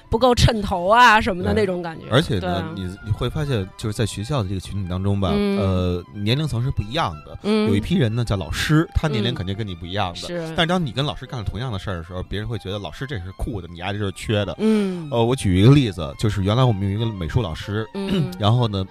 [0.10, 7.38] 不够衬头啊什么的那种感觉，而且呢，你你会发现，就是在学校的这个群体当中吧，呃，年龄层是不一样的。
[7.68, 10.16] 有一批人呢叫老师，他年龄肯定跟你不一样的。
[10.16, 10.39] 是。
[10.55, 14.55] 但是当你跟老师干了同样的事儿的时候，别人会觉得老师这是酷的，你丫这是缺的。
[14.60, 15.08] 嗯。
[15.12, 17.88] 呃，我举一个例子，就是原来我们有一个美术老师，
[18.39, 18.86] 然后呢。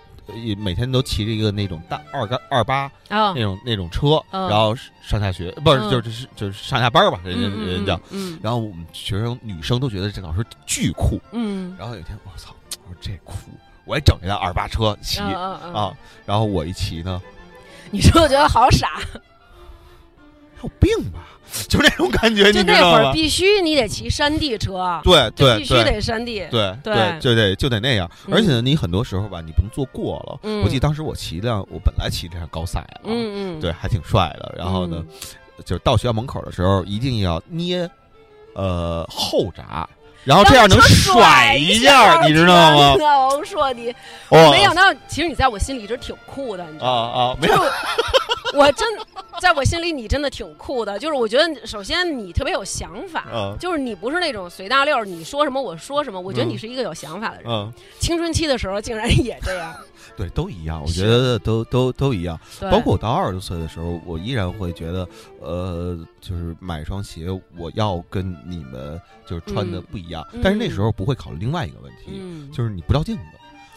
[0.58, 7.98] 每天都骑着一个那种大二杆二八那种那种车，然后上下学不是就是就是上下班吧，人家人家，
[8.42, 12.54] 然后我们学生女生都觉得这老师巨酷，嗯，然后有一天我操，
[12.86, 13.34] 我说这酷，
[13.84, 17.20] 我也整一辆二八车骑啊，然后我一骑呢，
[17.90, 19.00] 你说我觉得好傻，
[20.62, 21.26] 有病吧？
[21.68, 28.10] 就那种感觉，就那会儿必须你得骑山地车，对对，必须得山地，对对，就得就得那样。
[28.30, 30.40] 而且呢，你很多时候吧，你不能坐过了。
[30.64, 34.54] 我记得当时我骑辆，我本来骑这辆高赛了，嗯嗯，对，还挺帅的。
[34.58, 35.04] 然后呢，
[35.64, 37.88] 就是到学校门口的时候，一定要捏
[38.54, 39.88] 呃后闸。
[40.26, 42.96] 然后这样能甩一下，你知道吗？
[43.28, 43.94] 我说你，
[44.28, 46.92] 我没想到，其实你在我心里一直挺酷的，你知道吗？
[46.92, 47.64] 啊啊，没有。
[48.54, 48.88] 我真
[49.40, 53.24] 在我心里你真的挺酷的，就是我觉得首先你特别有想法，
[53.60, 57.72] 就是你不是那种随大溜，你说什么我说什么，我觉得你是一个有想法的人。
[58.00, 59.74] 青春期的时候竟然也这样。
[60.16, 62.38] 对，都一样，我觉得都都都一样。
[62.70, 65.08] 包括我到二十岁的时候，我依然会觉得，
[65.40, 70.26] 呃，就是买双鞋，我要跟你们就是穿的不一样。
[70.42, 72.20] 但是那时候不会考虑另外一个问题，
[72.52, 73.22] 就是你不照镜子，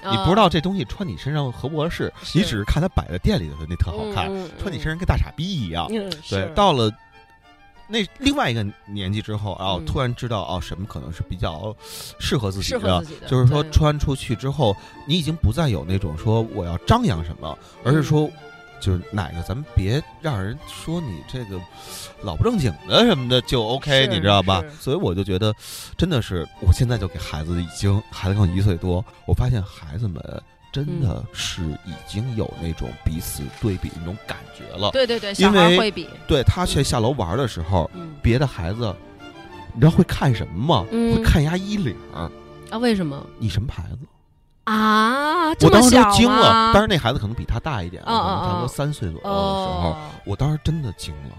[0.10, 4.28] 你不知道这东西穿你身上合不合适，你只是看它摆在店里的那特好看，
[4.60, 5.88] 穿你身上跟大傻逼一样。
[6.30, 6.92] 对，到了。
[7.92, 11.76] 那另外一个年纪之后，然后突然知道哦，什么可能是比较
[12.20, 14.76] 适合自己的，就是说穿出去之后，
[15.08, 18.30] 你已经不再有那种说我要张扬什么，而是说，
[18.80, 21.60] 就是哪个咱们别让人说你这个
[22.22, 24.64] 老不正经的什么的就 OK，你知道吧？
[24.80, 25.52] 所以我就觉得，
[25.98, 30.22] 真的是我现在就给孩子已经孩子刚一岁多，我发现孩子们。
[30.72, 34.92] 真的是已经有那种彼此对比那种感觉了。
[34.92, 36.08] 对对对，因为会比。
[36.28, 37.90] 对他去下楼玩的时候，
[38.22, 38.96] 别的孩子，
[39.74, 40.86] 你知道会看什么吗？
[40.92, 41.96] 会看人家衣领。
[42.14, 42.30] 啊？
[42.80, 43.26] 为什么？
[43.40, 43.98] 你什么牌子？
[44.66, 46.72] 啊，我当时都惊了。
[46.72, 49.34] 当时那孩子可能比他大一点，可能差不多三岁左右的时
[49.82, 51.32] 候，我当时真的惊了。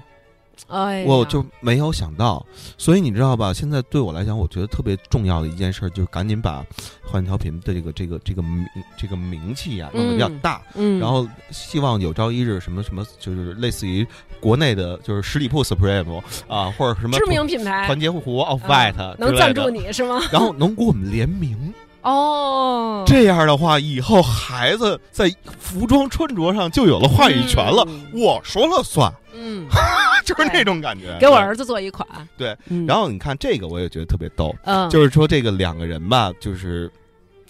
[0.68, 2.44] 哎，我就没有想到，
[2.78, 3.52] 所以你知道吧？
[3.52, 6.64] 现在对我来讲，我觉得特别重要的一件事，就是赶紧把
[7.04, 8.64] 换调频的这个这个这个名
[8.96, 10.62] 这个名气啊弄得比较大。
[10.74, 14.06] 嗯，然后希望有朝一日什么什么，就是类似于
[14.40, 20.20] 国内的，就是十里铺 Supreme 啊，或者什么知名品牌团结湖 Off White 能赞助你是吗？
[20.30, 21.72] 然后能给我们联名
[22.02, 29.12] 哦，这样的话，以后孩子在服装穿着上就有了话语权了，我说了算。
[29.32, 29.66] 嗯。
[30.22, 32.06] 就是那种感觉，给我儿子做一款。
[32.36, 34.54] 对，然后你看这个，我也觉得特别逗。
[34.64, 36.88] 嗯，就是说这个两个人吧，就是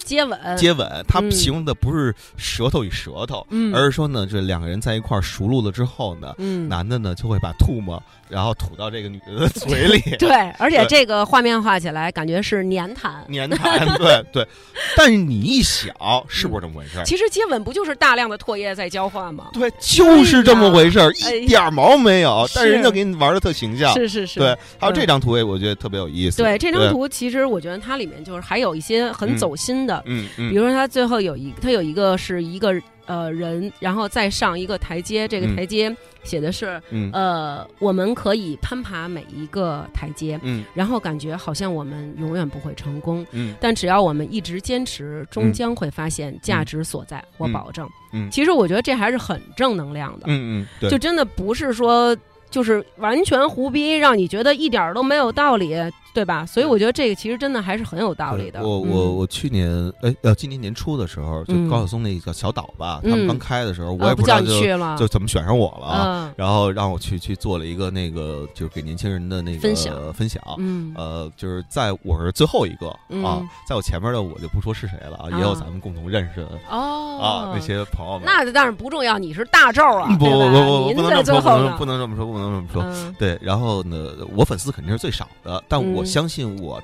[0.03, 0.87] 接吻，接吻。
[1.07, 8.01] 他形容的不是舌头与舌头，而是说呢，这两个人在一块熟络了之后呢，嗯男的呢就会把唾沫。
[8.29, 14.47] 然后吐到这个女的嘴里， 对，而且这个画面画起来感觉是粘痰，粘痰，对 对。
[14.95, 15.93] 但是你一想，
[16.29, 17.01] 是不是这么回事？
[17.05, 19.49] 其实接吻不就是大量的唾液在交换吗？
[19.51, 22.47] 对，就是这么回事儿，一点毛没有。
[22.55, 24.39] 但是人家给你玩的特形象，是是是。
[24.39, 26.37] 对，还有这张图也我觉得特别有意思。
[26.37, 32.73] 对，这张图其实我觉得它里面就是还有一些很走心的，嗯嗯，比如说他最后有一，他有一个是一个。
[33.07, 36.81] 呃，人然后再上一个台阶，这个台阶写的是，
[37.11, 47.89] 呃，我们可以攀爬每一个台阶，嗯，然后感觉好像我们永远不会成功，嗯，但只要我们一直坚持，终将会发现价值所在，我保证。
[48.13, 52.15] 嗯，其实我觉得这还是很正能量的，嗯嗯，就真的不是说
[52.49, 55.75] 就是完全胡逼，让你觉得一点都没有道理。
[56.13, 56.45] 对吧？
[56.45, 58.61] 所以我觉得这个其实真的还是很有道理的。
[58.61, 70.41] 我我我去年哎呃今年年初的时候，就高晓松那个小岛吧，他们刚开的时候，我也不知道就就怎么选上我了，然后让我去去做了一个那个就是给年轻人的那个分享分享。
[70.57, 72.89] 嗯，呃，就是在我是最后一个
[73.25, 78.23] 啊，在我前面的我就不说是谁了啊，也有咱们共同认识的哦啊那些朋友们。
[78.25, 83.13] 那但是不重要，你是大咒啊，不不不，不能这么说，不能这么说，不能这么说。
[83.17, 86.00] 对，然后呢，我粉丝肯定是最少的，但我。
[86.01, 86.81] 我相信我，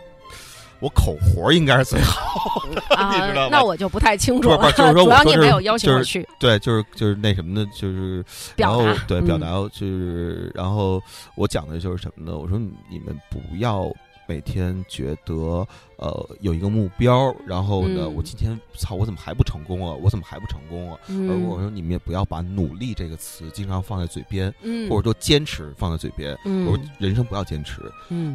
[0.80, 3.50] 我口活应该是最好的， 你知道吗？
[3.52, 4.72] 那我就不太清楚了。
[4.72, 6.28] 就是说， 主要你没有邀请我去。
[6.40, 8.24] 对，就是就是那什么的，就是
[8.56, 11.02] 然后对表达，就是然后
[11.36, 12.38] 我讲的就是什么呢？
[12.38, 12.58] 我说
[12.90, 13.92] 你们不要。
[14.28, 19.96] 每天觉得呃有一个目标，然后呢，我今天操，我怎么还不成功啊？
[20.02, 21.00] 我怎么还不成功啊？
[21.08, 24.54] 而我说你们也不要把努力这个词经常放在嘴边，
[24.90, 26.38] 或者说坚持放在嘴边。
[26.44, 27.82] 我说人生不要坚持，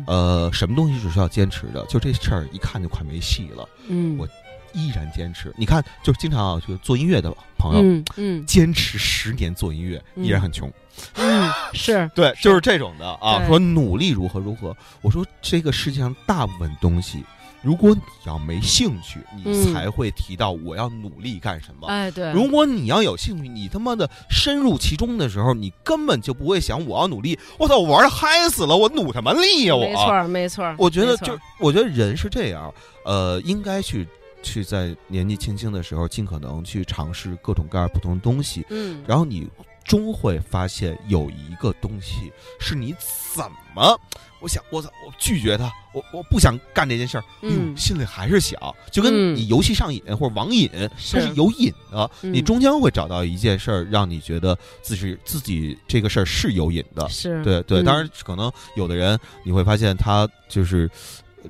[0.07, 1.85] 呃，什么东西是需要坚持的？
[1.87, 3.69] 就这事儿一看就快没戏了。
[3.89, 4.27] 嗯我
[4.73, 5.53] 依然坚持。
[5.57, 10.71] 你看，就经常啊，就做音乐的朋友，嗯嗯，坚持十年做音乐依然很穷。
[11.15, 13.45] 嗯，是 对，就是这种的啊。
[13.47, 17.25] 说努力如何如何，我说这个世界上大部分东西，
[17.63, 21.89] 如果你要没兴趣，你才会提到我要努力干什么。
[21.89, 22.31] 哎，对。
[22.33, 27.39] 如果你要有兴趣，你他妈的深入其中的时候，你根本就不会想我要努力。
[27.59, 29.75] 我操，我玩的嗨死了，我努什么力呀？
[29.75, 30.75] 我没错，没错。
[30.77, 32.73] 我觉得就我觉得人是这样，
[33.07, 34.07] 呃，应该去
[34.43, 38.65] 去在年纪轻轻的时候，尽可能去尝试各种各样不同的东西。
[38.71, 39.49] 嗯，然后你。
[39.85, 42.95] 终会发现有一个东西是你
[43.35, 44.01] 怎么，
[44.41, 48.57] 我想我操，我拒绝他，我我不想干这件事儿，嗯，心里还是想，
[48.93, 57.43] 就跟你游戏上瘾或者网瘾，它是有瘾的，你终将会找到一件事儿，让你觉得自己自己这个事儿是有瘾的，是。
[57.43, 60.89] 对对，当然可能有的人你会发现他就是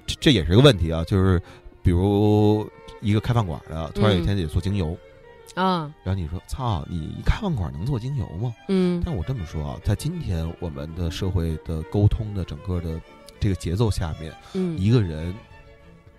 [0.07, 1.39] 这这也是一个问题啊，就是
[1.83, 2.67] 比如
[3.03, 4.97] 一个开饭馆的，突然有一天得做精油。
[5.55, 5.93] 啊。
[6.03, 9.03] 然后你说：“操，你一开饭馆能做精油吗？”嗯。
[9.05, 12.99] 但我这么说啊，在今天我们的社会的沟通的整个的
[13.39, 15.35] 这个节奏下面，嗯，一个人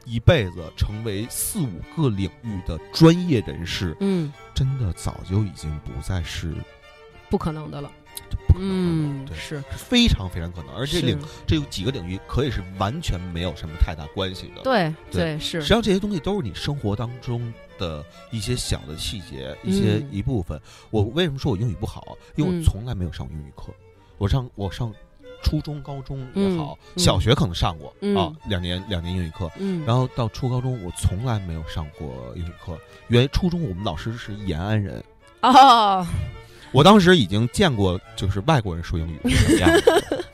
[0.05, 6.53] 一辈子成为四五个领域的专业人士，嗯，真的早就已经不再是
[7.29, 7.89] 不可能的了。
[8.47, 14.61] 不可能，对，是非常非常可能，而且领这有几个领域可以是完全没有什么太大关系的。
[14.63, 20.59] 对对是，实际上这些东西都是你生活当中的一些小的细节，一些一部分。
[20.91, 22.17] 我为什么说我英语不好？
[22.35, 23.73] 因为我从来没有上过英语课。
[24.19, 24.93] 我上我上
[25.41, 29.49] 初中、高中也好，小学可能上过啊，两年两年英语课。
[29.57, 32.77] 嗯，然后到初高中，我从来没有上过英语课。
[33.07, 35.03] 原初中我们老师是延安人
[35.41, 36.05] 哦。
[36.73, 40.25] 我当时已经见过，就是外国人说英语是什么样子。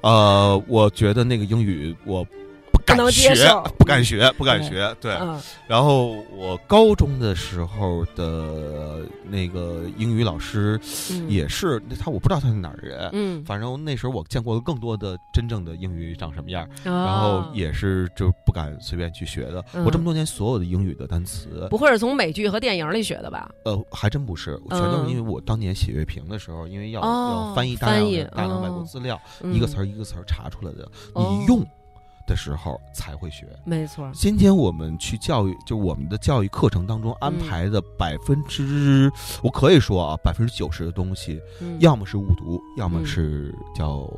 [0.02, 2.26] 呃，我觉得那个英语我。
[2.96, 4.96] 不敢学，不敢学，不敢学。
[5.00, 5.12] 对，
[5.66, 10.80] 然后我高中的时候的那个英语老师
[11.28, 13.10] 也是他，我不知道他是哪儿人。
[13.12, 19.64] 嗯，反正那时候我见过更多的真正的英语长什么样，然后也是就不敢随便去学的。
[19.84, 23.50] 我这么多年所有的英语的单词，不会是从美剧和电影里学的吧？
[23.64, 29.20] 呃，还真不是，全都是因为我当年写乐评的时候，因为要要翻译大量大量外国资料，
[29.52, 31.66] 一个词儿一个词儿查出来的，你用。
[32.28, 34.08] 的时候才会学，没错。
[34.12, 39.10] 今天我们去教育，就我们的教育课程当中安排的百分之，
[39.42, 41.40] 我可以说啊，百分之九十的东西，
[41.80, 44.08] 要么是误读，要么是叫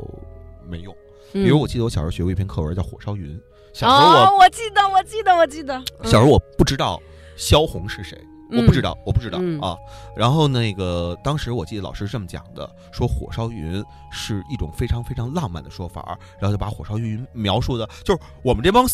[0.68, 0.94] 没用。
[1.32, 3.34] 比如我记得我小时候学过一篇课文叫《火烧云》，
[3.72, 7.00] 小时候我我记得我记得我记得，小时候我不知道
[7.36, 8.18] 萧红是谁。
[8.52, 9.76] 我不知道，我不知道啊。
[10.16, 18.84] 然后那个当时我记得老师是这么讲的，说火烧云是一种非常非常浪漫的说法，然后就把火烧云描述的，就是我们这帮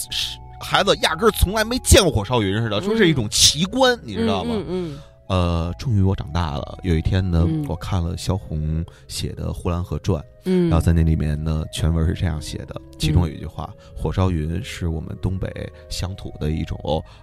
[0.61, 4.55] 孩子压根儿从来没见过火烧云似的，说是一种奇观，你知道吗？
[4.69, 4.99] 嗯。
[5.29, 6.79] 呃，终于我长大了。
[6.83, 15.51] 有一天呢，我看了萧红写的《呼兰河传》，嗯，然后在那里面呢，全文是这样写的，其中有一句话：“火烧云是我们东北
[15.89, 16.79] 乡土的一种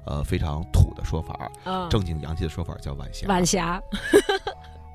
[0.06, 1.51] 呃非常土的说法，
[1.89, 3.82] 正经洋气的说法叫晚霞。”晚霞。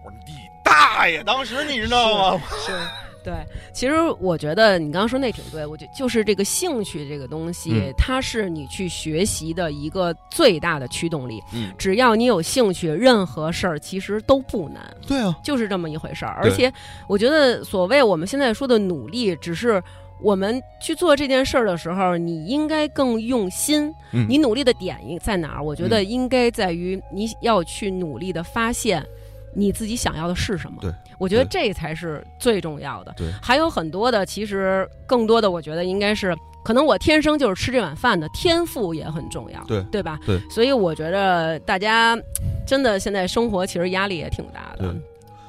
[0.04, 0.34] 我说你
[0.64, 1.22] 大爷！
[1.24, 2.42] 当时你知道吗？
[2.66, 2.72] 是。
[3.28, 3.34] 对，
[3.74, 11.42] 其实我觉得你刚刚说那挺对，我觉就是这个兴趣这个东西，它是你去学习的一个最大的驱动力。
[11.52, 14.82] 嗯，只要你有兴趣，任何事儿其实都不难。
[15.06, 16.38] 对啊，就是这么一回事儿。
[16.42, 16.72] 而且，
[17.06, 19.82] 我觉得所谓我们现在说的努力，只是
[20.22, 23.92] 我们去做这件事儿的时候，你应该更用心。
[24.26, 25.62] 你努力的点在哪儿？
[25.62, 29.04] 我觉得应该在于你要去努力的发现。
[29.54, 30.78] 你自己想要的是什么？
[30.80, 33.12] 对，我觉得这才是最重要的。
[33.16, 39.62] 对，还有很多的，其实更多的，我觉得应该是，可能我天生就是吃这碗饭的，天赋也很重要。
[39.64, 40.18] 对，对吧？
[40.26, 42.18] 对，所以我觉得大家
[42.66, 44.94] 真的现在生活其实压力也挺大的。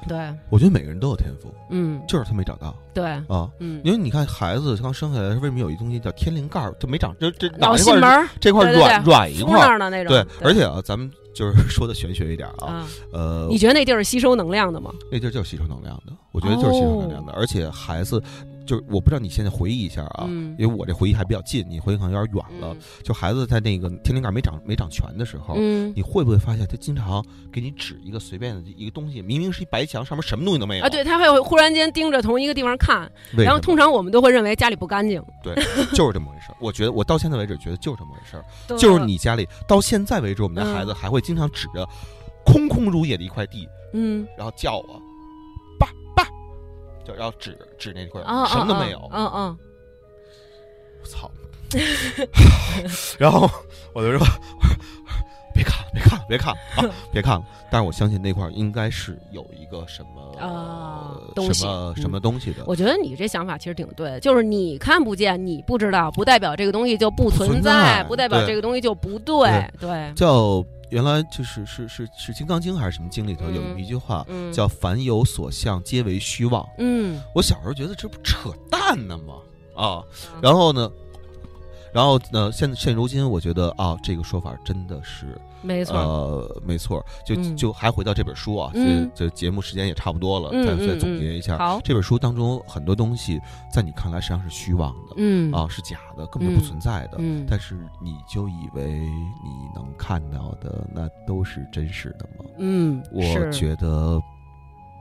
[0.08, 2.74] 对，我觉得每个人都有天赋，嗯，就是他没找到。
[2.92, 10.08] 对啊，嗯，因为你看孩子刚生下来，为什么有一东西叫天灵盖儿，就没长， 这这脑心门这块软软一块的那种。
[10.08, 11.10] 对，而且啊，咱们。
[11.32, 14.92] 就是说的玄学一点啊，呃，你觉得那地儿是吸收能量的吗？
[15.12, 18.20] 那地儿就是吸收能量的，我觉得就是吸收能量的，而且孩子。
[18.70, 22.76] 就是我不知道你现在回忆一下啊，因为我这回忆还比较近，你回忆可能有点远了。
[23.02, 30.88] 就孩子在那个天灵盖没长没长全的时候，你会不会发现他经常给你指一个随便的一个东西，明明是一白墙，上面什么东西都没有啊？
[30.88, 35.20] 对他会忽然间盯着同一个地方看，然后通常我们都会认为家里不干净。
[35.42, 35.52] 对，
[35.92, 36.52] 就是这么回事。
[36.60, 38.40] 我觉得我到现在为止觉得就是这么回事，
[38.78, 41.84] 就是你家里到现在为止，我们家孩子还会经常指着
[42.46, 45.02] 空空如也的一块地，嗯，然后叫我。
[47.04, 49.08] 就要指指那块，什么都没有。
[49.12, 49.58] 嗯嗯，
[51.02, 51.30] 我操！
[53.18, 53.48] 然后
[53.92, 54.26] 我就说
[55.54, 62.64] ：“别看了，别看了，别看了啊，别看了。”但是我相信那块应该是有一个什么啊东西，什么什么东西的。
[62.66, 69.64] 我觉得你这想法其实挺对，就是你看不见，你不知道，不代表这个东西就不存在，不代表这个东西就不对。
[69.78, 70.64] 对，叫。
[70.90, 76.68] 原来就是是是是《金刚经》还是什么经里头有一句话叫“凡有所向，皆为虚妄”。
[76.78, 79.34] 嗯，我小时候觉得这不扯淡呢吗？
[79.74, 80.04] 啊，
[80.42, 80.90] 然后呢，
[81.92, 85.40] 然后呢，现现如今我觉得啊，这个说法真的是。
[85.62, 93.40] 没错，呃，没错，就就还回到这本书啊，这这节目时间也差不多了，再再总结一下，好，这本书当中很多东西
[93.72, 95.52] 在你看来实际上是虚妄的，嗯。
[95.52, 102.44] 啊，是假的，根本就不存在的，嗯，但是你就以为你能看到的那都是真实的吗？
[102.58, 104.20] 嗯，我觉得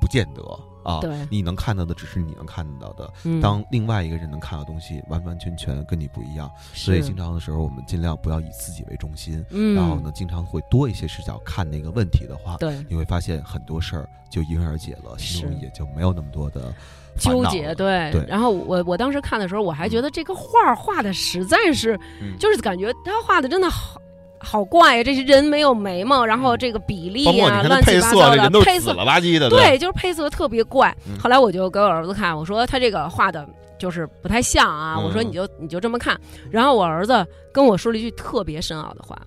[0.02, 0.42] 不见得
[0.90, 1.00] 啊。
[1.02, 3.12] 对，你能看到的只是你能看到的。
[3.42, 6.50] 当另外一个人能看到东西，完完全全跟你不一样。
[6.74, 9.44] 所以经常的时候，我们尽量不要以自己为中心。
[9.52, 9.76] 嗯。
[9.76, 16.74] 然后呢，经常会多一些视角看那个问题的话，对，你会发现很多事儿就迎刃而解了，心中也就没有那么多的
[17.18, 17.74] 纠结。
[17.76, 18.12] 对。
[18.12, 18.26] 对。
[18.28, 22.00] 然后我我当时看的时候，我还觉得这个画画的实在是，
[22.40, 24.02] 就是感觉他画的真的好。
[24.40, 25.04] 好怪呀！
[25.04, 30.96] 这些人没有眉毛，然后这个比例啊，乱七八糟的，配色了吧唧的，对，就是配色特别怪。
[31.22, 36.20] 后来我就给我儿子看，我说他这个画的就是不太像啊，我说你就你就这么看。
[36.50, 39.18] 然后我儿子跟我说了一句特别深奥的话，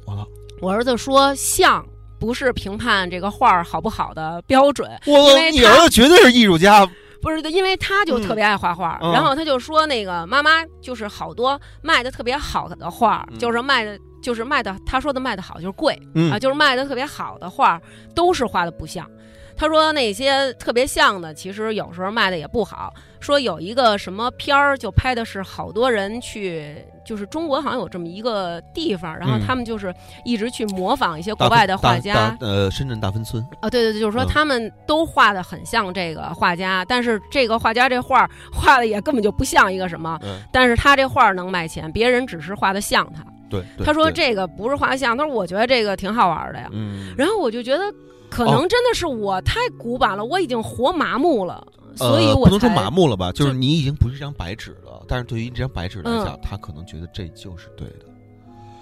[0.60, 1.84] 我儿子说像
[2.18, 6.88] 不是评判这个画好不好的标准，因为你儿子绝对是艺术家。
[7.20, 16.00] 不是，因为他就特别爱画画，然后他就说那个妈妈就是好多卖的特别好的画，就是卖的，就是卖的，他说的卖的好就是贵
[16.32, 17.80] 啊，就是卖的特别好的画
[18.14, 19.06] 都是画的不像。
[19.54, 22.92] 他说那些特别像的，其实有时候卖的也不好。
[23.20, 29.94] 说有一个什么片儿，就拍的是好多人去，就是中国好像有这么一个地方，然后他们就是
[30.24, 32.36] 一直去模仿一些国外的画家。
[32.40, 33.46] 呃，深圳大芬村。
[33.60, 40.18] 啊，对对对，就是说他们都画的很像这个画家，但是这个画家这画画的也根本就不像一个什么。
[40.50, 43.22] 但是他这画能卖钱，别人只是画的像他。
[43.60, 43.84] 对。
[43.84, 46.68] 他说这个不是画像，他说我觉得这个挺好玩的呀。
[46.72, 47.14] 嗯。
[47.16, 47.84] 然后我就觉得。
[48.32, 51.62] 可能真的是我太古板了，我已经活麻木了，
[51.94, 55.04] 所以我不能说麻木了吧，就是你已经不是一张白纸了。
[55.06, 58.06] 但是对于这张白纸来讲，他可能觉得这就是对的。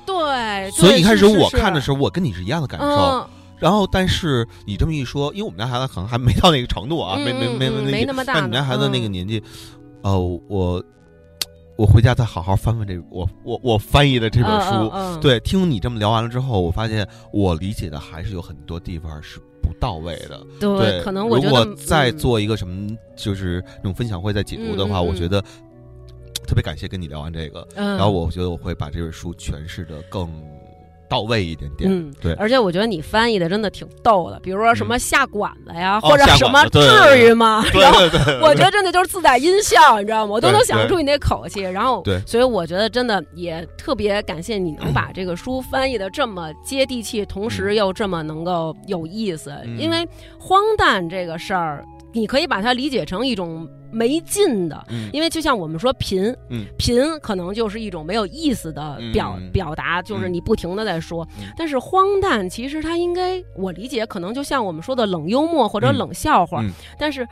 [0.07, 3.27] 对，所以一开始我看的时候，我跟你是一样的感受。
[3.59, 8.35] 然后，但是你这么一说，因为我们家孩子可能还没到那个程度啊，没没没没那么大。
[8.35, 9.43] 那你们家孩子那个年纪，
[10.03, 10.17] 呃，
[10.47, 10.81] 我
[11.81, 14.93] 我回家再好好翻翻这我我我翻译的这本书。
[15.19, 19.41] 对，听你这么聊完了之后，我发现我理解的还是有很多地方是。
[19.63, 25.41] 不到位的，对，可能我如果再做一个什么，就是那种分享会再解读的话，我觉得
[26.47, 30.29] 特别感谢跟你聊完这个，然后我觉得我会把这本书诠释的更。
[31.11, 37.65] 到位一点点，嗯，对，而且我觉得你翻译的真的挺逗的，比如说什么下馆子呀，或者什么至于吗？
[37.75, 38.01] 然后
[38.41, 40.33] 我觉得真的就是自带音效，你知道吗？
[40.33, 41.63] 我都能想出你那口气。
[41.63, 49.53] 然后，对，所以我觉得真的也特别感谢你能把这个书翻译的这么接地气，同时又这么能够有意思。
[49.77, 50.09] 因为
[50.39, 53.69] 荒诞这个事儿，你可以把它理解成一种。
[53.93, 56.33] 没劲的，因为就像我们说贫，
[56.79, 61.27] 贫可能就是一种没有意思的表表达，就是你不停的在说。
[61.57, 66.63] 但是荒诞其实它应该，我理解可能就像我们说的冷幽默或者冷笑话，
[66.97, 67.27] 但是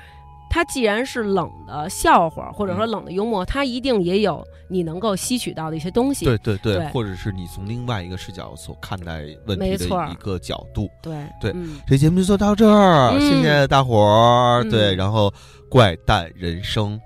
[0.51, 6.25] 它既然是冷的笑话或者说冷的幽默，它一定也有你能够吸取到的一些东西。
[6.25, 10.89] 对对对，或者是你从另外一个视角所看待问题的一个角度。
[11.03, 11.55] 对对，
[11.87, 14.65] 这节目就做到这儿，谢谢大伙儿。
[14.71, 15.33] 对，然后。
[15.71, 16.99] 怪诞人生，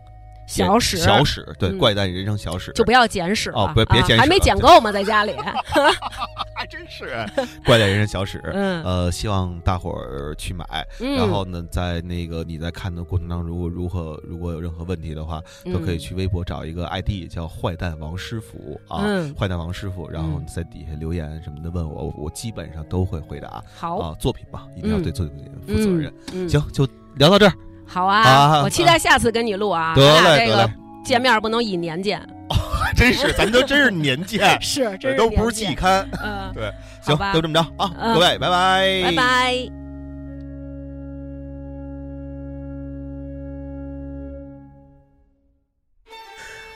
[0.47, 4.90] 小史小史对怪诞人生小史就不要捡屎哦，别别捡屎，还没捡够吗？
[4.93, 5.34] 在家里
[6.55, 7.24] 还真是
[7.64, 8.40] 怪诞人生小史。
[8.53, 10.64] 嗯，呃，希望大伙儿去买。
[10.99, 19.05] 然后呢，在那个你在看的过程当中，如果如何如果有任何问题的话，都可以去微博找一个 ID 叫坏蛋王师傅啊，
[19.38, 23.62] 坏蛋王师傅，然后在底下留言什么的问我，我基本上都会回答。
[23.74, 26.12] 好啊，作品嘛，一定要对作品负责任。
[26.49, 26.86] 行，就
[27.16, 27.53] 聊到这儿。
[27.93, 29.93] 好啊，我期待下次跟你录啊。
[29.95, 30.70] 得嘞这个
[31.05, 32.26] 见面不能以年见，
[32.97, 36.09] 真是，咱都真是年见， 是，这都不是季刊。
[36.24, 36.72] 嗯，对，
[37.03, 39.68] 行，就这么着啊，各位，拜拜，拜拜。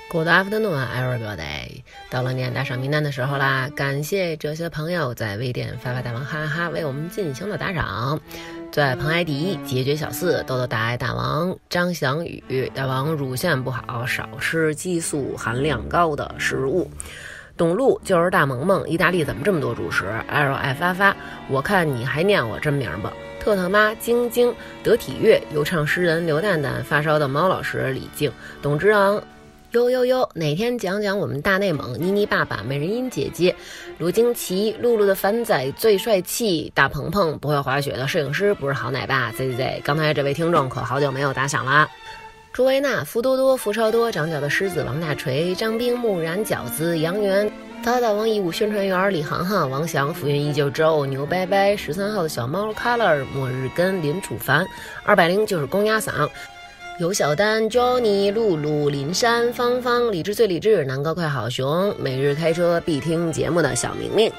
[0.09, 1.83] Good afternoon, everybody！
[2.11, 8.21] 到了念打赏名单的时候啦，感谢这些朋友在微店发发大王哈哈哈为我们进行了打赏。
[8.73, 16.91] 最爱彭艾迪，解决小四，豆豆大爱大王张翔宇，大王乳腺不好，少吃激素含量高的食物。
[17.57, 21.17] 董路就是大萌萌，意大利怎么这么多主食？L 爱发发，
[21.49, 23.13] 我看你还念我真名吧。
[23.41, 29.23] 特特妈，晶晶，得体乐，有唱诗人刘蛋蛋，发烧的猫老师李静，董之昂。
[29.77, 30.31] 呦呦呦！
[30.33, 33.55] 哪天讲讲我们大内蒙妮妮爸爸、美人音姐姐、
[33.99, 39.83] 卢京奇、露露的凡仔最帅气，大鹏鹏不会滑雪的摄影师不是好奶爸？Z Z Z！
[39.85, 41.87] 刚才这位听众可好久没有打赏啦。
[42.55, 47.51] 朱维娜、福多多、福超多、长脚的狮子王大锤、张冰、木然饺子、杨元、
[47.85, 54.67] 大大王义务宣传员李航航、王翔、浮云依旧、周牛拜拜、十三号的小猫 Color、末日根、林楚凡、
[55.05, 56.27] 二百零就是公鸭嗓。
[56.99, 64.33] 有小丹、Johnny、露露、林珊、芳芳、理智最理智、南哥快好熊、每日开车必听节目的小明明、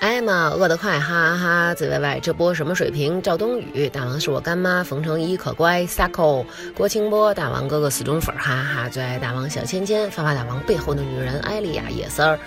[0.00, 3.22] 艾玛，饿得快，哈哈哈！ZYY，这波什么水平？
[3.22, 6.44] 赵冬雨，大王是我干妈，冯成一可乖，Sako，
[6.76, 8.88] 郭清波，大王哥哥死忠粉，哈哈哈！
[8.88, 12.40] 最爱大王小芊芊，发发大王背后的女人，艾丽亚，野三儿，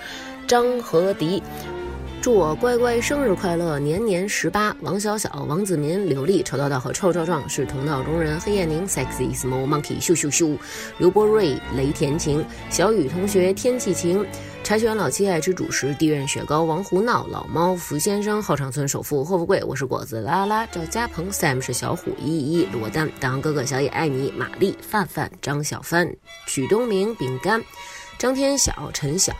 [0.46, 1.42] 张和迪。
[2.22, 4.72] 祝我乖乖生日快乐，年年十八。
[4.78, 8.38] 王小小、王子民、刘丽、丑道道和臭壮壮是同道中人。
[8.38, 10.56] 黑夜宁、sexy small monkey、咻咻咻。
[10.98, 14.24] 刘波瑞、雷田晴、小雨同学、天气晴。
[14.62, 16.62] 柴犬老七爱吃主食，地院雪糕。
[16.62, 19.60] 王胡闹、老猫、福先生、后场村首富霍富贵。
[19.64, 20.64] 我是果子拉拉。
[20.66, 22.12] 赵家鹏、Sam 是小虎。
[22.20, 24.30] 依依、罗丹、大王哥哥、小野爱你。
[24.36, 26.08] 玛丽、范范、张小帆、
[26.46, 27.60] 曲东明、饼干、
[28.16, 29.32] 张天晓、陈晓。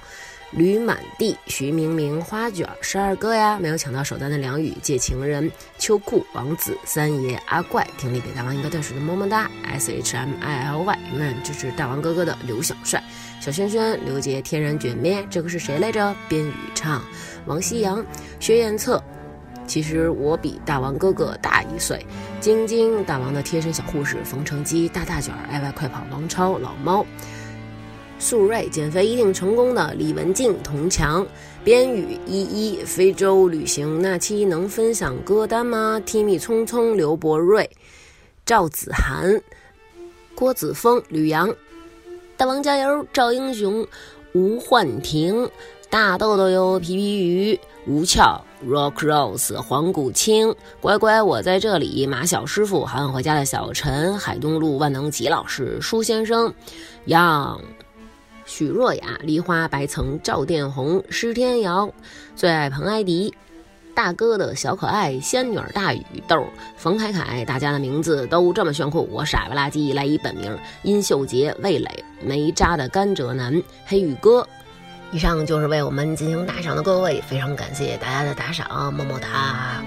[0.53, 13.03] 驴满地，徐明明，花卷，十二哥呀，没有抢到首单的梁宇，借情人，秋裤，王子，三爷，阿怪，听力给大王一个断水的么么哒，S H M I L Y，永远支持大王哥哥的刘小帅，
[13.41, 16.15] 小轩轩，刘杰，天然卷面，这个是谁来着？
[16.29, 17.03] 边宇畅，
[17.47, 18.05] 王夕阳，
[18.39, 19.03] 薛彦策，
[19.66, 22.05] 其实我比大王哥哥大一岁，
[22.41, 27.07] 晶晶，大王的贴身小护士，冯成基，大大卷，爱外快跑，王超，老猫。
[28.23, 31.27] 素瑞减肥一定成功的李文静、童强、
[31.65, 37.69] 边宇依依、非洲旅行那期能分享歌单吗？Timmy 匆匆、刘博瑞、
[38.47, 39.43] 赵子涵、
[40.36, 41.53] 郭子峰、吕阳、
[42.36, 43.85] 大王加油、赵英雄、
[44.35, 45.51] 吴焕婷、
[45.90, 47.59] 大豆豆油、皮皮鱼、
[47.89, 56.55] 吴俏、Rock Rose、黄谷清、乖乖我在这里、马小师傅、好想回家的小陈、海东路万能吉老师、舒先生、
[57.09, 57.59] Young。
[58.44, 61.90] 许若雅、梨花白层、赵殿红、施天瑶、
[62.35, 63.32] 最爱彭艾迪、
[63.94, 66.44] 大哥的小可爱、仙女大雨豆、
[66.77, 74.47] 冯凯凯，大家的名字都这么炫酷，我傻不拉几来一本名：殷秀杰、魏磊、没渣的甘蔗男、黑羽哥。
[75.12, 79.82] 以上就是为我们进行打赏的各位，非常感谢大家的打赏，么么哒。